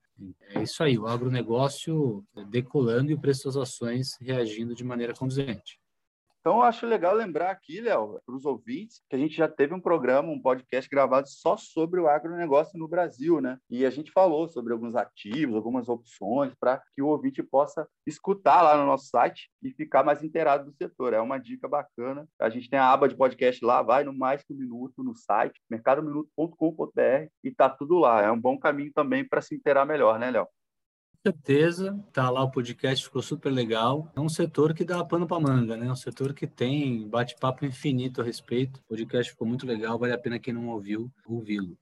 É 0.55 0.63
isso 0.63 0.83
aí, 0.83 0.97
o 0.97 1.07
agronegócio 1.07 2.23
decolando 2.49 3.11
e 3.11 3.13
o 3.13 3.19
preço 3.19 3.45
das 3.45 3.57
ações 3.57 4.15
reagindo 4.21 4.75
de 4.75 4.83
maneira 4.83 5.13
conduzente. 5.13 5.79
Então, 6.45 6.57
eu 6.57 6.63
acho 6.63 6.85
legal 6.85 7.15
lembrar 7.15 7.51
aqui, 7.51 7.79
Léo, 7.79 8.19
para 8.25 8.35
os 8.35 8.43
ouvintes, 8.43 9.01
que 9.09 9.15
a 9.15 9.17
gente 9.17 9.33
já 9.33 9.47
teve 9.47 9.73
um 9.73 9.79
programa, 9.79 10.27
um 10.27 10.41
podcast 10.41 10.89
gravado 10.89 11.25
só 11.29 11.55
sobre 11.55 12.01
o 12.01 12.07
agronegócio 12.09 12.77
no 12.77 12.85
Brasil, 12.85 13.39
né? 13.39 13.57
E 13.69 13.85
a 13.85 13.89
gente 13.89 14.11
falou 14.11 14.49
sobre 14.49 14.73
alguns 14.73 14.93
ativos, 14.93 15.55
algumas 15.55 15.87
opções, 15.87 16.53
para 16.59 16.83
que 16.93 17.01
o 17.01 17.07
ouvinte 17.07 17.41
possa 17.41 17.87
escutar 18.05 18.61
lá 18.61 18.75
no 18.75 18.85
nosso 18.85 19.07
site 19.07 19.49
e 19.63 19.71
ficar 19.71 20.03
mais 20.03 20.21
inteirado 20.21 20.65
do 20.65 20.75
setor. 20.75 21.13
É 21.13 21.21
uma 21.21 21.37
dica 21.37 21.65
bacana. 21.65 22.27
A 22.37 22.49
gente 22.49 22.69
tem 22.69 22.77
a 22.77 22.91
aba 22.91 23.07
de 23.07 23.15
podcast 23.15 23.63
lá, 23.63 23.81
vai 23.81 24.03
no 24.03 24.11
Mais 24.11 24.43
Que 24.43 24.51
Um 24.51 24.57
Minuto 24.57 25.01
no 25.01 25.15
site, 25.15 25.61
mercadominuto.com.br, 25.69 27.29
e 27.41 27.51
tá 27.51 27.69
tudo 27.69 27.97
lá. 27.99 28.21
É 28.21 28.29
um 28.29 28.41
bom 28.41 28.59
caminho 28.59 28.91
também 28.93 29.25
para 29.25 29.41
se 29.41 29.55
inteirar 29.55 29.85
melhor, 29.85 30.19
né, 30.19 30.29
Léo? 30.29 30.49
Certeza, 31.25 31.97
tá 32.11 32.29
lá 32.29 32.43
o 32.43 32.51
podcast, 32.51 33.05
ficou 33.05 33.21
super 33.21 33.49
legal. 33.49 34.11
É 34.13 34.19
um 34.19 34.27
setor 34.27 34.73
que 34.73 34.83
dá 34.83 35.03
pano 35.05 35.25
para 35.25 35.39
manga, 35.39 35.77
né? 35.77 35.87
É 35.87 35.91
um 35.91 35.95
setor 35.95 36.33
que 36.33 36.45
tem 36.45 37.07
bate-papo 37.07 37.65
infinito 37.65 38.21
a 38.21 38.25
respeito. 38.25 38.81
O 38.81 38.89
podcast 38.89 39.31
ficou 39.31 39.47
muito 39.47 39.65
legal, 39.65 39.97
vale 39.97 40.11
a 40.11 40.17
pena 40.17 40.37
quem 40.37 40.53
não 40.53 40.67
ouviu, 40.67 41.09
ouvi-lo. 41.25 41.77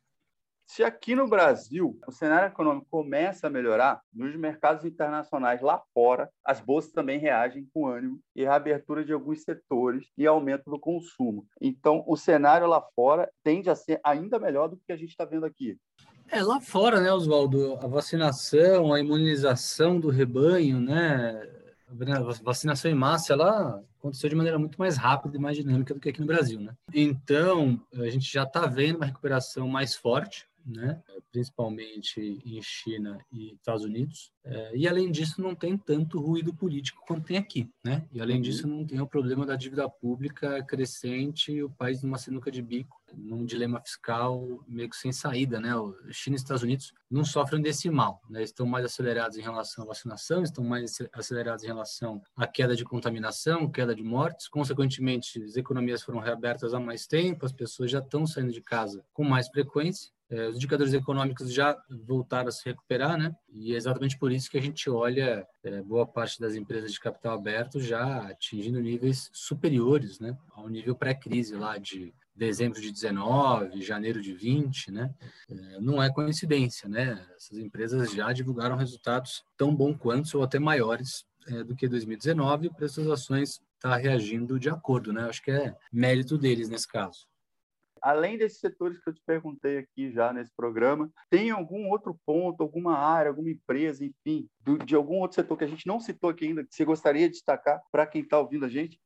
Se 0.67 0.83
aqui 0.83 1.15
no 1.15 1.27
Brasil 1.27 1.99
o 2.07 2.11
cenário 2.11 2.47
econômico 2.47 2.87
começa 2.89 3.47
a 3.47 3.49
melhorar, 3.49 3.99
nos 4.13 4.33
mercados 4.37 4.85
internacionais 4.85 5.59
lá 5.61 5.81
fora, 5.93 6.29
as 6.45 6.61
bolsas 6.61 6.93
também 6.93 7.19
reagem 7.19 7.67
com 7.73 7.87
ânimo 7.87 8.21
e 8.35 8.43
reabertura 8.43 9.03
de 9.03 9.11
alguns 9.11 9.43
setores 9.43 10.07
e 10.17 10.25
aumento 10.25 10.69
do 10.69 10.79
consumo. 10.79 11.45
Então, 11.59 12.05
o 12.07 12.15
cenário 12.15 12.67
lá 12.67 12.81
fora 12.95 13.29
tende 13.43 13.69
a 13.69 13.75
ser 13.75 13.99
ainda 14.01 14.39
melhor 14.39 14.69
do 14.69 14.77
que 14.77 14.93
a 14.93 14.95
gente 14.95 15.09
está 15.09 15.25
vendo 15.25 15.45
aqui. 15.45 15.77
É, 16.31 16.41
lá 16.41 16.61
fora, 16.61 17.01
né, 17.01 17.11
Oswaldo, 17.11 17.75
a 17.81 17.87
vacinação, 17.87 18.93
a 18.93 18.99
imunização 19.01 19.99
do 19.99 20.09
rebanho, 20.09 20.79
né, 20.79 21.45
a 21.87 22.19
vacinação 22.41 22.89
em 22.89 22.95
massa, 22.95 23.33
ela 23.33 23.83
aconteceu 23.99 24.29
de 24.29 24.35
maneira 24.35 24.57
muito 24.57 24.79
mais 24.79 24.95
rápida 24.95 25.35
e 25.35 25.39
mais 25.39 25.57
dinâmica 25.57 25.93
do 25.93 25.99
que 25.99 26.07
aqui 26.07 26.21
no 26.21 26.25
Brasil, 26.25 26.61
né? 26.61 26.73
Então, 26.93 27.79
a 27.93 28.09
gente 28.09 28.31
já 28.31 28.43
está 28.43 28.65
vendo 28.65 28.95
uma 28.95 29.05
recuperação 29.05 29.67
mais 29.67 29.93
forte, 29.93 30.47
né? 30.65 31.01
principalmente 31.31 32.41
em 32.45 32.61
China 32.61 33.17
e 33.31 33.53
Estados 33.53 33.83
Unidos. 33.83 34.31
É, 34.43 34.75
e 34.75 34.87
além 34.87 35.09
disso, 35.09 35.41
não 35.41 35.55
tem 35.55 35.77
tanto 35.77 36.19
ruído 36.19 36.53
político 36.53 37.03
quanto 37.07 37.25
tem 37.25 37.37
aqui, 37.37 37.69
né? 37.83 38.05
E 38.11 38.21
além 38.21 38.37
uhum. 38.37 38.41
disso, 38.41 38.67
não 38.67 38.85
tem 38.85 38.99
o 38.99 39.07
problema 39.07 39.45
da 39.45 39.55
dívida 39.55 39.89
pública 39.89 40.63
crescente 40.63 41.51
e 41.51 41.63
o 41.63 41.69
país 41.69 42.03
numa 42.03 42.17
sinuca 42.17 42.51
de 42.51 42.61
bico, 42.61 43.00
num 43.15 43.45
dilema 43.45 43.81
fiscal 43.81 44.63
meio 44.67 44.89
que 44.89 44.95
sem 44.95 45.11
saída, 45.11 45.59
né? 45.59 45.75
O 45.75 45.95
China 46.11 46.35
e 46.35 46.39
Estados 46.39 46.63
Unidos 46.63 46.93
não 47.09 47.25
sofrem 47.25 47.61
desse 47.61 47.89
mal, 47.89 48.21
né? 48.29 48.43
Estão 48.43 48.65
mais 48.65 48.85
acelerados 48.85 49.37
em 49.37 49.41
relação 49.41 49.83
à 49.83 49.87
vacinação, 49.87 50.43
estão 50.43 50.63
mais 50.63 50.97
acelerados 51.13 51.63
em 51.63 51.67
relação 51.67 52.21
à 52.35 52.47
queda 52.47 52.75
de 52.75 52.83
contaminação, 52.83 53.69
queda 53.69 53.95
de 53.95 54.03
mortes. 54.03 54.47
Consequentemente, 54.47 55.41
as 55.43 55.55
economias 55.55 56.03
foram 56.03 56.19
reabertas 56.19 56.73
há 56.73 56.79
mais 56.79 57.07
tempo, 57.07 57.45
as 57.45 57.51
pessoas 57.51 57.91
já 57.91 57.99
estão 57.99 58.25
saindo 58.25 58.51
de 58.51 58.61
casa 58.61 59.03
com 59.13 59.23
mais 59.23 59.47
frequência 59.47 60.11
é, 60.31 60.47
os 60.47 60.55
indicadores 60.55 60.93
econômicos 60.93 61.53
já 61.53 61.77
voltaram 61.89 62.47
a 62.47 62.51
se 62.51 62.63
recuperar, 62.63 63.17
né? 63.17 63.35
E 63.49 63.73
é 63.73 63.75
exatamente 63.75 64.17
por 64.17 64.31
isso 64.31 64.49
que 64.49 64.57
a 64.57 64.61
gente 64.61 64.89
olha 64.89 65.45
é, 65.61 65.81
boa 65.81 66.07
parte 66.07 66.39
das 66.39 66.55
empresas 66.55 66.93
de 66.93 66.99
capital 67.01 67.37
aberto 67.37 67.81
já 67.81 68.29
atingindo 68.29 68.79
níveis 68.79 69.29
superiores, 69.33 70.21
né? 70.21 70.37
Ao 70.51 70.69
nível 70.69 70.95
pré-crise 70.95 71.53
lá 71.55 71.77
de 71.77 72.13
dezembro 72.41 72.81
de 72.81 72.91
19, 72.91 73.83
janeiro 73.83 74.19
de 74.19 74.33
20, 74.33 74.91
né? 74.91 75.13
É, 75.47 75.79
não 75.79 76.01
é 76.01 76.11
coincidência, 76.11 76.89
né? 76.89 77.23
Essas 77.35 77.59
empresas 77.59 78.11
já 78.11 78.33
divulgaram 78.33 78.75
resultados 78.75 79.43
tão 79.55 79.75
bons 79.75 79.95
quanto 79.97 80.39
ou 80.39 80.43
até 80.43 80.57
maiores 80.57 81.23
é, 81.47 81.63
do 81.63 81.75
que 81.75 81.87
2019 81.87 82.65
e 82.65 82.69
o 82.69 82.73
preço 82.73 83.01
das 83.01 83.11
ações 83.11 83.61
está 83.75 83.95
reagindo 83.95 84.59
de 84.59 84.69
acordo, 84.69 85.13
né? 85.13 85.25
Acho 85.29 85.43
que 85.43 85.51
é 85.51 85.75
mérito 85.93 86.35
deles 86.35 86.67
nesse 86.67 86.87
caso 86.87 87.27
além 88.01 88.35
desses 88.35 88.59
setores 88.59 88.97
que 88.97 89.07
eu 89.07 89.13
te 89.13 89.21
perguntei 89.23 89.77
aqui 89.77 90.11
já 90.11 90.33
nesse 90.33 90.51
programa, 90.55 91.07
tem 91.29 91.51
algum 91.51 91.87
outro 91.87 92.19
ponto, 92.25 92.63
alguma 92.63 92.97
área, 92.97 93.29
alguma 93.29 93.51
empresa, 93.51 94.03
enfim, 94.03 94.49
de 94.83 94.95
algum 94.95 95.19
outro 95.19 95.35
setor 95.35 95.55
que 95.55 95.63
a 95.63 95.67
gente 95.67 95.85
não 95.85 95.99
citou 95.99 96.31
aqui 96.31 96.47
ainda, 96.47 96.63
que 96.63 96.73
você 96.73 96.83
gostaria 96.83 97.27
de 97.27 97.33
destacar 97.33 97.79
para 97.91 98.07
quem 98.07 98.23
está 98.23 98.39
ouvindo 98.39 98.65
a 98.65 98.69
gente? 98.69 98.99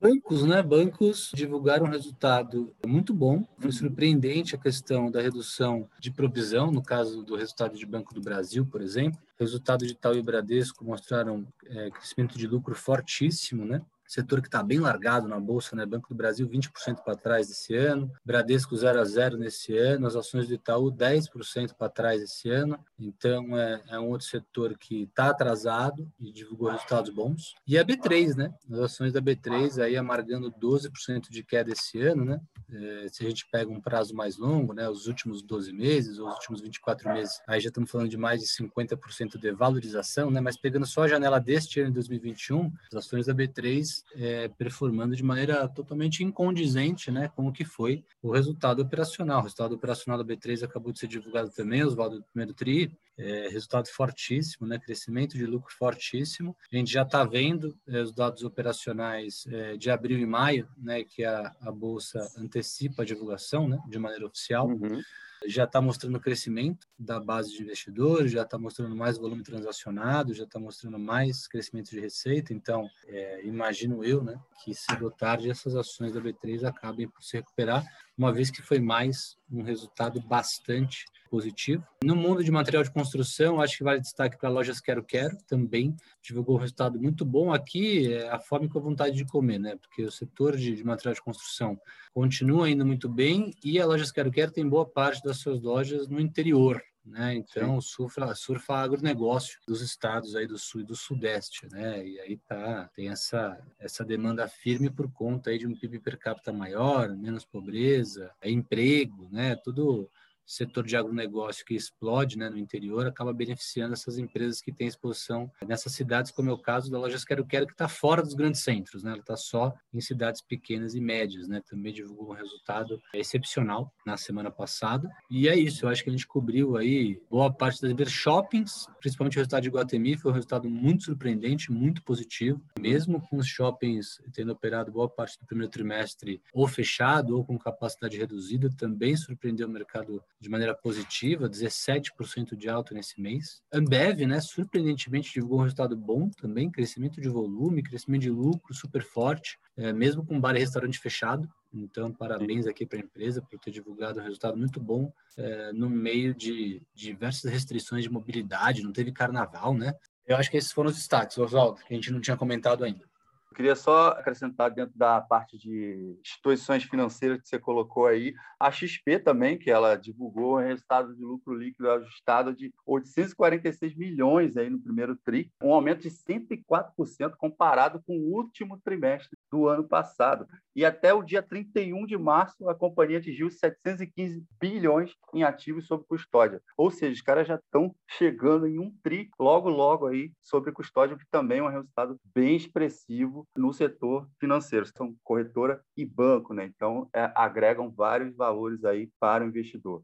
Bancos, 0.00 0.44
né? 0.44 0.62
Bancos 0.62 1.30
divulgaram 1.34 1.84
um 1.84 1.90
resultado 1.90 2.74
muito 2.86 3.12
bom. 3.12 3.46
Foi 3.58 3.70
surpreendente 3.70 4.54
a 4.54 4.58
questão 4.58 5.10
da 5.10 5.20
redução 5.20 5.86
de 5.98 6.10
provisão, 6.10 6.70
no 6.72 6.82
caso 6.82 7.22
do 7.22 7.36
resultado 7.36 7.76
de 7.76 7.84
Banco 7.84 8.14
do 8.14 8.20
Brasil, 8.22 8.64
por 8.64 8.80
exemplo. 8.80 9.20
Resultado 9.38 9.84
de 9.84 9.92
Itaú 9.92 10.14
e 10.14 10.22
Bradesco 10.22 10.84
mostraram 10.84 11.46
é, 11.66 11.90
crescimento 11.90 12.38
de 12.38 12.46
lucro 12.46 12.74
fortíssimo, 12.74 13.66
né? 13.66 13.82
Setor 14.10 14.42
que 14.42 14.48
está 14.48 14.60
bem 14.60 14.80
largado 14.80 15.28
na 15.28 15.38
bolsa, 15.38 15.76
né? 15.76 15.86
Banco 15.86 16.08
do 16.08 16.16
Brasil 16.16 16.48
20% 16.48 17.04
para 17.04 17.14
trás 17.14 17.48
esse 17.48 17.76
ano, 17.76 18.10
Bradesco 18.24 18.76
0 18.76 19.00
a 19.00 19.04
0 19.04 19.38
nesse 19.38 19.76
ano, 19.78 20.04
as 20.04 20.16
ações 20.16 20.48
do 20.48 20.54
Itaú 20.54 20.90
10% 20.90 21.74
para 21.78 21.88
trás 21.88 22.20
esse 22.20 22.50
ano. 22.50 22.76
Então 22.98 23.56
é, 23.56 23.80
é, 23.88 23.98
um 24.00 24.08
outro 24.08 24.26
setor 24.26 24.76
que 24.76 25.02
está 25.02 25.30
atrasado 25.30 26.10
e 26.18 26.32
divulgou 26.32 26.70
resultados 26.70 27.10
bons. 27.10 27.54
E 27.64 27.78
a 27.78 27.84
B3, 27.84 28.34
né? 28.34 28.52
As 28.68 28.80
ações 28.80 29.12
da 29.12 29.22
B3 29.22 29.80
aí 29.80 29.96
amargando 29.96 30.50
12% 30.50 31.30
de 31.30 31.44
queda 31.44 31.70
esse 31.70 32.02
ano, 32.02 32.24
né? 32.24 32.40
É, 32.68 33.08
se 33.12 33.24
a 33.24 33.28
gente 33.28 33.46
pega 33.48 33.70
um 33.70 33.80
prazo 33.80 34.12
mais 34.12 34.36
longo, 34.36 34.72
né? 34.72 34.88
Os 34.88 35.06
últimos 35.06 35.40
12 35.40 35.72
meses 35.72 36.18
ou 36.18 36.26
os 36.26 36.34
últimos 36.34 36.60
24 36.60 37.12
meses, 37.12 37.40
aí 37.46 37.60
já 37.60 37.68
estamos 37.68 37.88
falando 37.88 38.08
de 38.08 38.16
mais 38.16 38.40
de 38.40 38.48
50% 38.48 39.38
de 39.38 39.52
valorização, 39.52 40.32
né? 40.32 40.40
Mas 40.40 40.56
pegando 40.56 40.84
só 40.84 41.04
a 41.04 41.08
janela 41.08 41.38
deste 41.38 41.78
ano 41.78 41.90
de 41.90 41.94
2021, 41.94 42.72
as 42.90 43.06
ações 43.06 43.26
da 43.26 43.34
B3 43.34 43.99
é, 44.14 44.48
performando 44.48 45.14
de 45.14 45.22
maneira 45.22 45.68
totalmente 45.68 46.22
incondizente 46.24 47.10
né, 47.10 47.28
com 47.28 47.46
o 47.46 47.52
que 47.52 47.64
foi 47.64 48.04
o 48.22 48.32
resultado 48.32 48.80
operacional. 48.80 49.40
O 49.40 49.42
resultado 49.42 49.74
operacional 49.74 50.22
da 50.22 50.24
B3 50.24 50.62
acabou 50.62 50.92
de 50.92 50.98
ser 50.98 51.06
divulgado 51.06 51.50
também, 51.50 51.84
Oswaldo, 51.84 52.18
do 52.18 52.24
primeiro 52.24 52.54
TRI, 52.54 52.92
é, 53.18 53.48
resultado 53.48 53.88
fortíssimo, 53.88 54.66
né, 54.66 54.78
crescimento 54.78 55.36
de 55.36 55.46
lucro 55.46 55.74
fortíssimo. 55.74 56.56
A 56.72 56.76
gente 56.76 56.90
já 56.90 57.02
está 57.02 57.24
vendo 57.24 57.76
é, 57.86 58.00
os 58.00 58.12
dados 58.12 58.42
operacionais 58.42 59.44
é, 59.48 59.76
de 59.76 59.90
abril 59.90 60.18
e 60.18 60.26
maio, 60.26 60.68
né, 60.76 61.04
que 61.04 61.24
a, 61.24 61.54
a 61.60 61.70
Bolsa 61.70 62.20
antecipa 62.36 63.02
a 63.02 63.06
divulgação 63.06 63.68
né, 63.68 63.78
de 63.88 63.98
maneira 63.98 64.26
oficial. 64.26 64.68
Uhum 64.68 65.00
já 65.46 65.64
está 65.64 65.80
mostrando 65.80 66.20
crescimento 66.20 66.86
da 66.98 67.18
base 67.18 67.56
de 67.56 67.62
investidores, 67.62 68.32
já 68.32 68.42
está 68.42 68.58
mostrando 68.58 68.94
mais 68.94 69.18
volume 69.18 69.42
transacionado, 69.42 70.34
já 70.34 70.44
está 70.44 70.58
mostrando 70.58 70.98
mais 70.98 71.46
crescimento 71.46 71.90
de 71.90 72.00
receita. 72.00 72.52
Então, 72.52 72.88
é, 73.06 73.44
imagino 73.46 74.04
eu, 74.04 74.22
né, 74.22 74.38
que 74.62 74.74
cedo 74.74 75.06
ou 75.06 75.10
tarde 75.10 75.50
essas 75.50 75.74
ações 75.74 76.12
da 76.12 76.20
B3 76.20 76.64
acabem 76.64 77.08
por 77.08 77.22
se 77.22 77.36
recuperar, 77.36 77.84
uma 78.20 78.30
vez 78.30 78.50
que 78.50 78.60
foi 78.60 78.78
mais 78.78 79.38
um 79.50 79.62
resultado 79.62 80.20
bastante 80.20 81.06
positivo. 81.30 81.82
No 82.04 82.14
mundo 82.14 82.44
de 82.44 82.50
material 82.50 82.82
de 82.82 82.90
construção, 82.90 83.62
acho 83.62 83.78
que 83.78 83.82
vale 83.82 83.98
destaque 83.98 84.36
para 84.36 84.50
lojas 84.50 84.78
Quero 84.78 85.02
Quero, 85.02 85.38
também 85.48 85.96
divulgou 86.20 86.56
um 86.56 86.60
resultado 86.60 87.00
muito 87.00 87.24
bom. 87.24 87.50
Aqui 87.50 88.12
é 88.12 88.28
a 88.28 88.38
fome 88.38 88.68
com 88.68 88.78
a 88.78 88.82
vontade 88.82 89.16
de 89.16 89.24
comer, 89.24 89.58
né? 89.58 89.74
Porque 89.80 90.02
o 90.04 90.12
setor 90.12 90.54
de, 90.54 90.76
de 90.76 90.84
material 90.84 91.14
de 91.14 91.22
construção 91.22 91.80
continua 92.12 92.68
indo 92.68 92.84
muito 92.84 93.08
bem 93.08 93.54
e 93.64 93.80
a 93.80 93.86
lojas 93.86 94.12
Quero 94.12 94.30
Quero 94.30 94.52
tem 94.52 94.68
boa 94.68 94.84
parte 94.84 95.22
das 95.22 95.38
suas 95.38 95.62
lojas 95.62 96.06
no 96.06 96.20
interior, 96.20 96.78
né? 97.10 97.34
Então 97.34 97.80
surfa, 97.80 98.34
surfa 98.34 98.74
agronegócio 98.76 99.58
dos 99.66 99.82
estados 99.82 100.34
aí 100.36 100.46
do 100.46 100.56
sul 100.56 100.80
e 100.80 100.84
do 100.84 100.96
sudeste, 100.96 101.66
né? 101.70 102.06
E 102.06 102.20
aí 102.20 102.36
tá 102.36 102.88
tem 102.94 103.08
essa 103.08 103.60
essa 103.78 104.04
demanda 104.04 104.46
firme 104.48 104.88
por 104.88 105.10
conta 105.12 105.50
aí 105.50 105.58
de 105.58 105.66
um 105.66 105.74
PIB 105.74 105.98
per 105.98 106.18
capita 106.18 106.52
maior, 106.52 107.14
menos 107.16 107.44
pobreza, 107.44 108.32
é 108.40 108.50
emprego, 108.50 109.28
né? 109.30 109.56
Tudo 109.56 110.10
setor 110.50 110.84
de 110.84 110.96
agronegócio 110.96 111.64
que 111.64 111.74
explode 111.74 112.36
né, 112.36 112.50
no 112.50 112.58
interior 112.58 113.06
acaba 113.06 113.32
beneficiando 113.32 113.92
essas 113.92 114.18
empresas 114.18 114.60
que 114.60 114.72
têm 114.72 114.88
exposição 114.88 115.50
nessas 115.66 115.92
cidades, 115.92 116.32
como 116.32 116.50
é 116.50 116.52
o 116.52 116.58
caso 116.58 116.90
da 116.90 116.98
Lojas 116.98 117.24
Quero 117.24 117.46
Quero, 117.46 117.66
que 117.66 117.72
está 117.72 117.88
fora 117.88 118.20
dos 118.20 118.34
grandes 118.34 118.60
centros, 118.60 119.04
né? 119.04 119.12
ela 119.12 119.20
está 119.20 119.36
só 119.36 119.72
em 119.94 120.00
cidades 120.00 120.42
pequenas 120.42 120.94
e 120.94 121.00
médias. 121.00 121.46
Né? 121.46 121.62
Também 121.68 121.92
divulgou 121.92 122.30
um 122.30 122.34
resultado 122.34 123.00
excepcional 123.14 123.92
na 124.04 124.16
semana 124.16 124.50
passada. 124.50 125.08
E 125.30 125.48
é 125.48 125.56
isso, 125.56 125.84
eu 125.84 125.88
acho 125.88 126.02
que 126.02 126.10
a 126.10 126.12
gente 126.12 126.26
cobriu 126.26 126.76
aí 126.76 127.20
boa 127.30 127.52
parte 127.52 127.80
das 127.80 128.10
shoppings, 128.10 128.86
principalmente 129.00 129.36
o 129.36 129.40
resultado 129.40 129.62
de 129.62 129.70
Guatemi, 129.70 130.16
foi 130.16 130.32
um 130.32 130.34
resultado 130.34 130.68
muito 130.68 131.04
surpreendente, 131.04 131.70
muito 131.70 132.02
positivo, 132.02 132.60
mesmo 132.78 133.20
com 133.28 133.36
os 133.36 133.46
shoppings 133.46 134.20
tendo 134.32 134.50
operado 134.52 134.90
boa 134.90 135.08
parte 135.08 135.38
do 135.38 135.46
primeiro 135.46 135.70
trimestre 135.70 136.42
ou 136.52 136.66
fechado 136.66 137.36
ou 137.36 137.44
com 137.44 137.58
capacidade 137.58 138.18
reduzida, 138.18 138.68
também 138.76 139.16
surpreendeu 139.16 139.68
o 139.68 139.70
mercado 139.70 140.22
de 140.40 140.48
maneira 140.48 140.74
positiva, 140.74 141.48
17% 141.48 142.56
de 142.56 142.68
alta 142.68 142.94
nesse 142.94 143.20
mês. 143.20 143.60
Ambev, 143.72 144.26
né, 144.26 144.40
surpreendentemente 144.40 145.32
divulgou 145.34 145.58
um 145.60 145.62
resultado 145.62 145.94
bom 145.94 146.30
também, 146.30 146.70
crescimento 146.70 147.20
de 147.20 147.28
volume, 147.28 147.82
crescimento 147.82 148.22
de 148.22 148.30
lucro 148.30 148.72
super 148.72 149.02
forte, 149.02 149.58
é, 149.76 149.92
mesmo 149.92 150.24
com 150.24 150.40
bar 150.40 150.56
e 150.56 150.60
restaurante 150.60 150.98
fechado. 150.98 151.46
Então, 151.72 152.10
parabéns 152.12 152.66
aqui 152.66 152.86
para 152.86 152.98
a 152.98 153.02
empresa 153.02 153.42
por 153.42 153.58
ter 153.58 153.70
divulgado 153.70 154.18
um 154.18 154.22
resultado 154.22 154.56
muito 154.56 154.80
bom 154.80 155.12
é, 155.36 155.72
no 155.72 155.90
meio 155.90 156.34
de 156.34 156.82
diversas 156.94 157.50
restrições 157.50 158.02
de 158.02 158.10
mobilidade, 158.10 158.82
não 158.82 158.92
teve 158.92 159.12
carnaval, 159.12 159.74
né? 159.74 159.92
Eu 160.26 160.36
acho 160.36 160.50
que 160.50 160.56
esses 160.56 160.72
foram 160.72 160.90
os 160.90 160.96
destaques, 160.96 161.36
Oswaldo, 161.36 161.80
que 161.82 161.92
a 161.92 161.96
gente 161.96 162.12
não 162.12 162.20
tinha 162.20 162.36
comentado 162.36 162.84
ainda. 162.84 163.09
Eu 163.50 163.56
queria 163.56 163.74
só 163.74 164.10
acrescentar 164.10 164.70
dentro 164.70 164.96
da 164.96 165.20
parte 165.20 165.58
de 165.58 166.16
instituições 166.24 166.84
financeiras 166.84 167.40
que 167.40 167.48
você 167.48 167.58
colocou 167.58 168.06
aí, 168.06 168.32
a 168.58 168.70
XP 168.70 169.18
também, 169.18 169.58
que 169.58 169.70
ela 169.70 169.96
divulgou 169.96 170.58
um 170.58 170.62
resultado 170.62 171.14
de 171.16 171.22
lucro 171.24 171.54
líquido 171.54 171.90
ajustado 171.90 172.54
de 172.54 172.72
846 172.86 173.96
milhões 173.96 174.56
aí 174.56 174.70
no 174.70 174.78
primeiro 174.78 175.16
TRI, 175.16 175.50
um 175.60 175.74
aumento 175.74 176.02
de 176.02 176.10
104% 176.10 177.34
comparado 177.36 178.00
com 178.06 178.16
o 178.16 178.36
último 178.36 178.80
trimestre 178.84 179.36
do 179.50 179.68
ano 179.68 179.86
passado. 179.86 180.46
E 180.74 180.84
até 180.84 181.12
o 181.12 181.22
dia 181.22 181.42
31 181.42 182.06
de 182.06 182.16
março, 182.16 182.68
a 182.68 182.74
companhia 182.74 183.18
atingiu 183.18 183.50
715 183.50 184.44
bilhões 184.60 185.14
em 185.34 185.42
ativos 185.42 185.86
sob 185.86 186.04
custódia. 186.06 186.62
Ou 186.76 186.90
seja, 186.90 187.12
os 187.12 187.20
caras 187.20 187.48
já 187.48 187.56
estão 187.56 187.94
chegando 188.08 188.66
em 188.66 188.78
um 188.78 188.94
TRI 189.02 189.28
logo, 189.38 189.68
logo 189.68 190.06
aí 190.06 190.32
sobre 190.42 190.72
custódia, 190.72 191.16
que 191.16 191.26
também 191.30 191.58
é 191.58 191.62
um 191.62 191.68
resultado 191.68 192.16
bem 192.34 192.56
expressivo 192.56 193.46
no 193.56 193.72
setor 193.72 194.28
financeiro. 194.38 194.86
São 194.86 195.14
corretora 195.24 195.82
e 195.96 196.04
banco, 196.04 196.54
né? 196.54 196.64
Então, 196.64 197.08
é, 197.14 197.32
agregam 197.34 197.90
vários 197.90 198.34
valores 198.36 198.84
aí 198.84 199.08
para 199.18 199.44
o 199.44 199.48
investidor. 199.48 200.02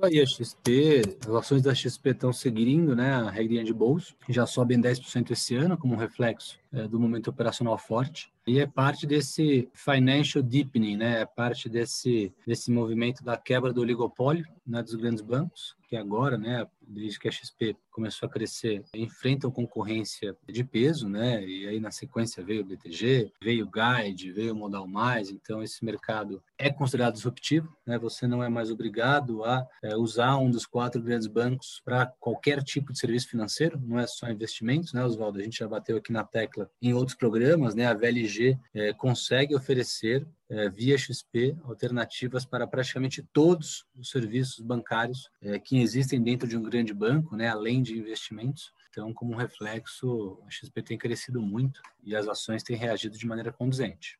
Aí, 0.00 0.20
a 0.20 0.24
XP, 0.24 1.02
as 1.26 1.34
ações 1.34 1.60
da 1.60 1.74
XP 1.74 2.10
estão 2.10 2.32
seguindo 2.32 2.94
né, 2.94 3.14
a 3.14 3.30
regrinha 3.30 3.64
de 3.64 3.74
bolsa, 3.74 4.14
já 4.28 4.46
sobem 4.46 4.80
10% 4.80 5.32
esse 5.32 5.56
ano, 5.56 5.76
como 5.76 5.94
um 5.94 5.96
reflexo 5.96 6.56
é, 6.72 6.86
do 6.86 7.00
momento 7.00 7.30
operacional 7.30 7.76
forte. 7.76 8.32
E 8.48 8.58
é 8.58 8.66
parte 8.66 9.06
desse 9.06 9.68
financial 9.74 10.42
deepening, 10.42 10.96
né? 10.96 11.20
É 11.20 11.26
parte 11.26 11.68
desse, 11.68 12.32
desse 12.46 12.70
movimento 12.70 13.22
da 13.22 13.36
quebra 13.36 13.74
do 13.74 13.82
oligopólio 13.82 14.46
né, 14.68 14.82
dos 14.82 14.94
grandes 14.94 15.22
bancos, 15.22 15.74
que 15.88 15.96
agora, 15.96 16.36
né, 16.36 16.66
desde 16.86 17.18
que 17.18 17.28
a 17.28 17.32
XP 17.32 17.74
começou 17.90 18.28
a 18.28 18.30
crescer, 18.30 18.84
enfrentam 18.94 19.50
concorrência 19.50 20.36
de 20.46 20.62
peso, 20.62 21.08
né? 21.08 21.44
E 21.44 21.66
aí 21.66 21.80
na 21.80 21.90
sequência 21.90 22.44
veio 22.44 22.62
o 22.62 22.64
BTG, 22.64 23.32
veio 23.42 23.66
o 23.66 23.70
Guide, 23.70 24.30
veio 24.30 24.52
o 24.52 24.56
Modal 24.56 24.86
Mais, 24.86 25.30
então 25.30 25.62
esse 25.62 25.84
mercado 25.84 26.42
é 26.56 26.70
considerado 26.70 27.14
disruptivo, 27.14 27.74
né? 27.86 27.98
Você 27.98 28.26
não 28.26 28.42
é 28.42 28.48
mais 28.48 28.70
obrigado 28.70 29.44
a 29.44 29.66
é, 29.82 29.96
usar 29.96 30.36
um 30.36 30.50
dos 30.50 30.66
quatro 30.66 31.02
grandes 31.02 31.26
bancos 31.26 31.80
para 31.84 32.06
qualquer 32.20 32.62
tipo 32.62 32.92
de 32.92 32.98
serviço 32.98 33.28
financeiro, 33.28 33.80
não 33.82 33.98
é 33.98 34.06
só 34.06 34.30
investimentos, 34.30 34.92
né, 34.92 35.04
Oswaldo? 35.04 35.38
A 35.38 35.42
gente 35.42 35.58
já 35.58 35.66
bateu 35.66 35.96
aqui 35.96 36.12
na 36.12 36.24
tecla 36.24 36.70
em 36.80 36.92
outros 36.92 37.16
programas, 37.16 37.74
né? 37.74 37.86
A 37.86 37.94
VLG 37.94 38.58
é, 38.74 38.92
consegue 38.92 39.54
oferecer 39.54 40.26
é, 40.50 40.68
via 40.68 40.96
XP 40.96 41.56
alternativas 41.64 42.44
para 42.44 42.66
praticamente 42.66 43.22
todos 43.32 43.86
os 43.96 44.10
serviços 44.10 44.60
bancários 44.60 45.30
é, 45.42 45.58
que 45.58 45.80
existem 45.80 46.22
dentro 46.22 46.48
de 46.48 46.56
um 46.56 46.62
grande 46.62 46.94
banco, 46.94 47.36
né, 47.36 47.48
além 47.48 47.82
de 47.82 47.98
investimentos. 47.98 48.72
Então, 48.90 49.12
como 49.12 49.36
reflexo, 49.36 50.42
a 50.46 50.50
XP 50.50 50.82
tem 50.82 50.98
crescido 50.98 51.40
muito 51.40 51.80
e 52.02 52.16
as 52.16 52.26
ações 52.26 52.62
têm 52.62 52.76
reagido 52.76 53.16
de 53.16 53.26
maneira 53.26 53.52
conduzente. 53.52 54.18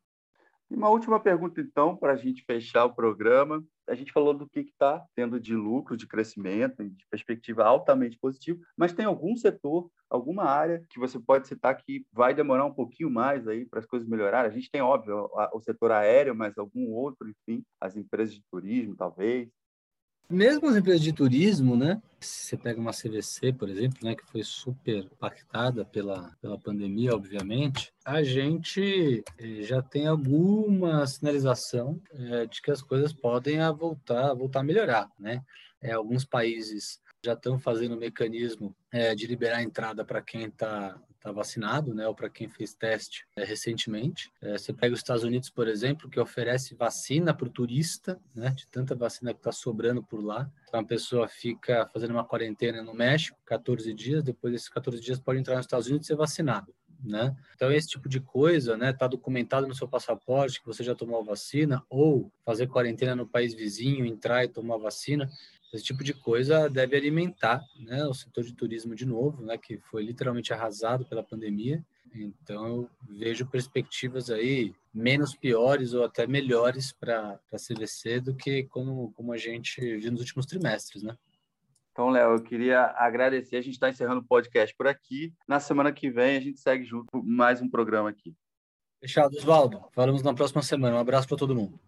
E 0.71 0.75
uma 0.75 0.91
última 0.91 1.19
pergunta, 1.19 1.61
então, 1.61 1.97
para 1.97 2.13
a 2.13 2.17
gente 2.17 2.45
fechar 2.45 2.85
o 2.85 2.95
programa. 2.95 3.65
A 3.89 3.95
gente 3.95 4.13
falou 4.13 4.35
do 4.35 4.47
que 4.47 4.61
está 4.61 5.03
tendo 5.15 5.41
de 5.41 5.55
lucro, 5.57 5.97
de 5.97 6.07
crescimento, 6.07 6.85
de 6.85 7.07
perspectiva 7.11 7.65
altamente 7.65 8.19
positiva, 8.19 8.61
mas 8.77 8.93
tem 8.93 9.07
algum 9.07 9.35
setor, 9.35 9.91
alguma 10.11 10.45
área 10.45 10.83
que 10.89 10.99
você 10.99 11.19
pode 11.19 11.49
citar 11.49 11.77
que 11.77 12.05
vai 12.13 12.35
demorar 12.35 12.65
um 12.65 12.75
pouquinho 12.75 13.11
mais 13.11 13.47
aí 13.47 13.65
para 13.65 13.81
as 13.81 13.87
coisas 13.87 14.09
melhorarem? 14.09 14.51
A 14.51 14.55
gente 14.55 14.71
tem, 14.71 14.81
óbvio, 14.81 15.31
o 15.53 15.61
setor 15.61 15.93
aéreo, 15.93 16.35
mas 16.35 16.57
algum 16.57 16.91
outro, 16.93 17.29
enfim, 17.29 17.63
as 17.81 17.97
empresas 17.97 18.35
de 18.35 18.43
turismo, 18.51 18.97
talvez. 18.97 19.49
Mesmo 20.31 20.69
as 20.69 20.77
empresas 20.77 21.01
de 21.01 21.13
turismo, 21.13 21.75
né? 21.75 22.03
Você 22.21 22.55
pega 22.55 22.79
uma 22.79 22.93
CVC, 22.93 23.53
por 23.53 23.69
exemplo, 23.69 23.99
né, 24.03 24.15
que 24.15 24.27
foi 24.27 24.43
super 24.43 25.05
impactada 25.05 25.87
pela, 25.87 26.37
pela 26.41 26.59
pandemia, 26.59 27.15
obviamente, 27.15 27.95
a 28.05 28.23
gente 28.23 29.25
eh, 29.39 29.63
já 29.63 29.81
tem 29.81 30.07
alguma 30.07 31.07
sinalização 31.07 31.99
é, 32.13 32.47
de 32.47 32.61
que 32.61 32.71
as 32.71 32.83
coisas 32.83 33.13
podem 33.13 33.59
voltar, 33.73 34.35
voltar 34.35 34.61
a 34.61 34.65
melhorar, 34.65 35.11
né? 35.19 35.43
É, 35.81 35.93
alguns 35.93 36.25
países 36.25 37.01
já 37.29 37.35
estão 37.35 37.59
fazendo 37.59 37.95
o 37.95 37.99
mecanismo 37.99 38.75
é, 38.91 39.15
de 39.15 39.27
liberar 39.27 39.59
a 39.59 39.63
entrada 39.63 40.05
para 40.05 40.23
quem 40.23 40.47
está 40.47 40.99
tá 41.21 41.33
vacinado, 41.33 41.93
né, 41.95 42.07
ou 42.07 42.15
para 42.15 42.31
quem 42.31 42.49
fez 42.49 42.73
teste 42.73 43.27
é, 43.37 43.45
recentemente. 43.45 44.31
É, 44.41 44.57
você 44.57 44.73
pega 44.73 44.95
os 44.95 45.01
Estados 45.01 45.25
Unidos, 45.25 45.51
por 45.51 45.69
exemplo, 45.69 46.09
que 46.09 46.19
oferece 46.19 46.75
vacina 46.75 47.35
para 47.35 47.47
o 47.47 47.51
turista, 47.51 48.19
né, 48.35 48.51
de 48.51 48.67
tanta 48.69 48.95
vacina 48.95 49.35
que 49.35 49.41
está 49.41 49.53
sobrando 49.53 50.03
por 50.03 50.25
lá. 50.25 50.51
Então, 50.69 50.81
a 50.81 50.85
pessoa 50.85 51.29
fica 51.29 51.87
fazendo 51.93 52.13
uma 52.13 52.25
quarentena 52.25 52.83
no 52.83 52.95
México, 52.95 53.39
14 53.45 53.93
dias, 53.93 54.23
depois 54.23 54.53
desses 54.53 54.69
14 54.69 55.03
dias 55.03 55.19
pode 55.19 55.39
entrar 55.39 55.57
nos 55.57 55.67
Estados 55.67 55.87
Unidos 55.87 56.07
e 56.07 56.09
ser 56.09 56.17
vacinado. 56.17 56.73
Né? 57.05 57.37
Então, 57.55 57.71
esse 57.71 57.89
tipo 57.89 58.09
de 58.09 58.21
coisa, 58.21 58.77
né, 58.77 58.93
tá 58.93 59.07
documentado 59.07 59.69
no 59.69 59.75
seu 59.75 59.87
passaporte 59.87 60.61
que 60.61 60.67
você 60.67 60.83
já 60.83 60.95
tomou 60.95 61.21
a 61.21 61.25
vacina, 61.25 61.85
ou 61.89 62.33
fazer 62.45 62.67
quarentena 62.67 63.15
no 63.15 63.27
país 63.27 63.55
vizinho, 63.55 64.05
entrar 64.05 64.45
e 64.45 64.49
tomar 64.49 64.77
a 64.77 64.79
vacina, 64.79 65.31
esse 65.73 65.85
tipo 65.85 66.03
de 66.03 66.15
coisa 66.15 66.69
deve 66.69 66.97
alimentar 66.97 67.63
né, 67.79 68.05
o 68.07 68.15
setor 68.15 68.45
de 68.45 68.55
turismo 68.55 68.95
de 68.95 69.05
novo, 69.05 69.43
né, 69.43 69.59
que 69.59 69.79
foi 69.79 70.03
literalmente 70.03 70.53
arrasado 70.53 71.05
pela 71.05 71.23
pandemia. 71.23 71.85
Então, 72.15 72.67
eu 72.67 72.91
vejo 73.09 73.47
perspectivas 73.47 74.31
aí 74.31 74.75
menos 74.95 75.35
piores 75.35 75.93
ou 75.93 76.05
até 76.05 76.27
melhores 76.27 76.93
para 76.93 77.39
a 77.53 77.57
CVC 77.57 78.21
do 78.21 78.35
que 78.35 78.65
como, 78.65 79.13
como 79.13 79.33
a 79.33 79.37
gente 79.37 79.81
viu 79.99 80.11
nos 80.11 80.21
últimos 80.21 80.47
trimestres, 80.47 81.03
né? 81.03 81.17
Então, 81.93 82.11
Léo, 82.11 82.37
eu 82.37 82.43
queria 82.43 82.95
agradecer. 82.97 83.57
A 83.57 83.61
gente 83.61 83.75
está 83.75 83.89
encerrando 83.89 84.21
o 84.21 84.25
podcast 84.25 84.75
por 84.77 84.87
aqui. 84.87 85.35
Na 85.49 85.59
semana 85.59 85.93
que 85.93 86.09
vem, 86.09 86.37
a 86.37 86.41
gente 86.41 86.61
segue 86.61 86.85
junto 86.85 87.09
mais 87.25 87.61
um 87.61 87.69
programa 87.69 88.09
aqui. 88.09 88.35
Fechado, 89.01 89.37
Oswaldo. 89.37 89.85
Falamos 89.93 90.23
na 90.23 90.33
próxima 90.33 90.63
semana. 90.63 90.97
Um 90.97 91.01
abraço 91.01 91.27
para 91.27 91.37
todo 91.37 91.57
mundo. 91.57 91.79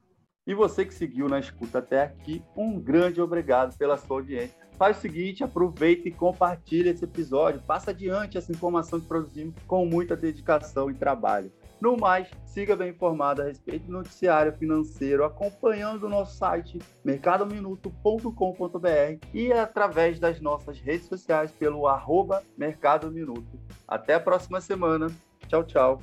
E 0.51 0.55
você 0.55 0.85
que 0.85 0.93
seguiu 0.93 1.29
na 1.29 1.39
escuta 1.39 1.79
até 1.79 2.03
aqui, 2.03 2.43
um 2.57 2.77
grande 2.77 3.23
obrigado 3.23 3.79
pela 3.79 3.97
sua 3.97 4.17
audiência. 4.17 4.59
Faz 4.77 4.99
o 4.99 5.01
seguinte, 5.01 5.45
aproveita 5.45 6.09
e 6.09 6.11
compartilha 6.11 6.91
esse 6.91 7.05
episódio, 7.05 7.61
passa 7.61 7.93
adiante 7.93 8.37
essa 8.37 8.51
informação 8.51 8.99
que 8.99 9.07
produzimos 9.07 9.55
com 9.69 9.87
muita 9.87 10.17
dedicação 10.17 10.91
e 10.91 10.95
trabalho. 10.95 11.53
No 11.81 11.97
mais, 11.97 12.29
siga 12.45 12.75
bem 12.75 12.91
informado 12.91 13.43
a 13.43 13.45
respeito 13.45 13.87
do 13.87 13.93
noticiário 13.93 14.53
financeiro, 14.55 15.25
acompanhando 15.25 16.07
o 16.07 16.09
nosso 16.09 16.37
site 16.37 16.81
mercadominuto.com.br 17.05 19.27
e 19.33 19.53
através 19.53 20.19
das 20.19 20.41
nossas 20.41 20.81
redes 20.81 21.07
sociais 21.07 21.53
pelo 21.53 21.87
arroba 21.87 22.43
Mercado 22.59 23.09
Minuto. 23.09 23.57
Até 23.87 24.15
a 24.15 24.21
próxima 24.21 24.61
semana. 24.61 25.07
Tchau, 25.47 25.63
tchau. 25.63 26.03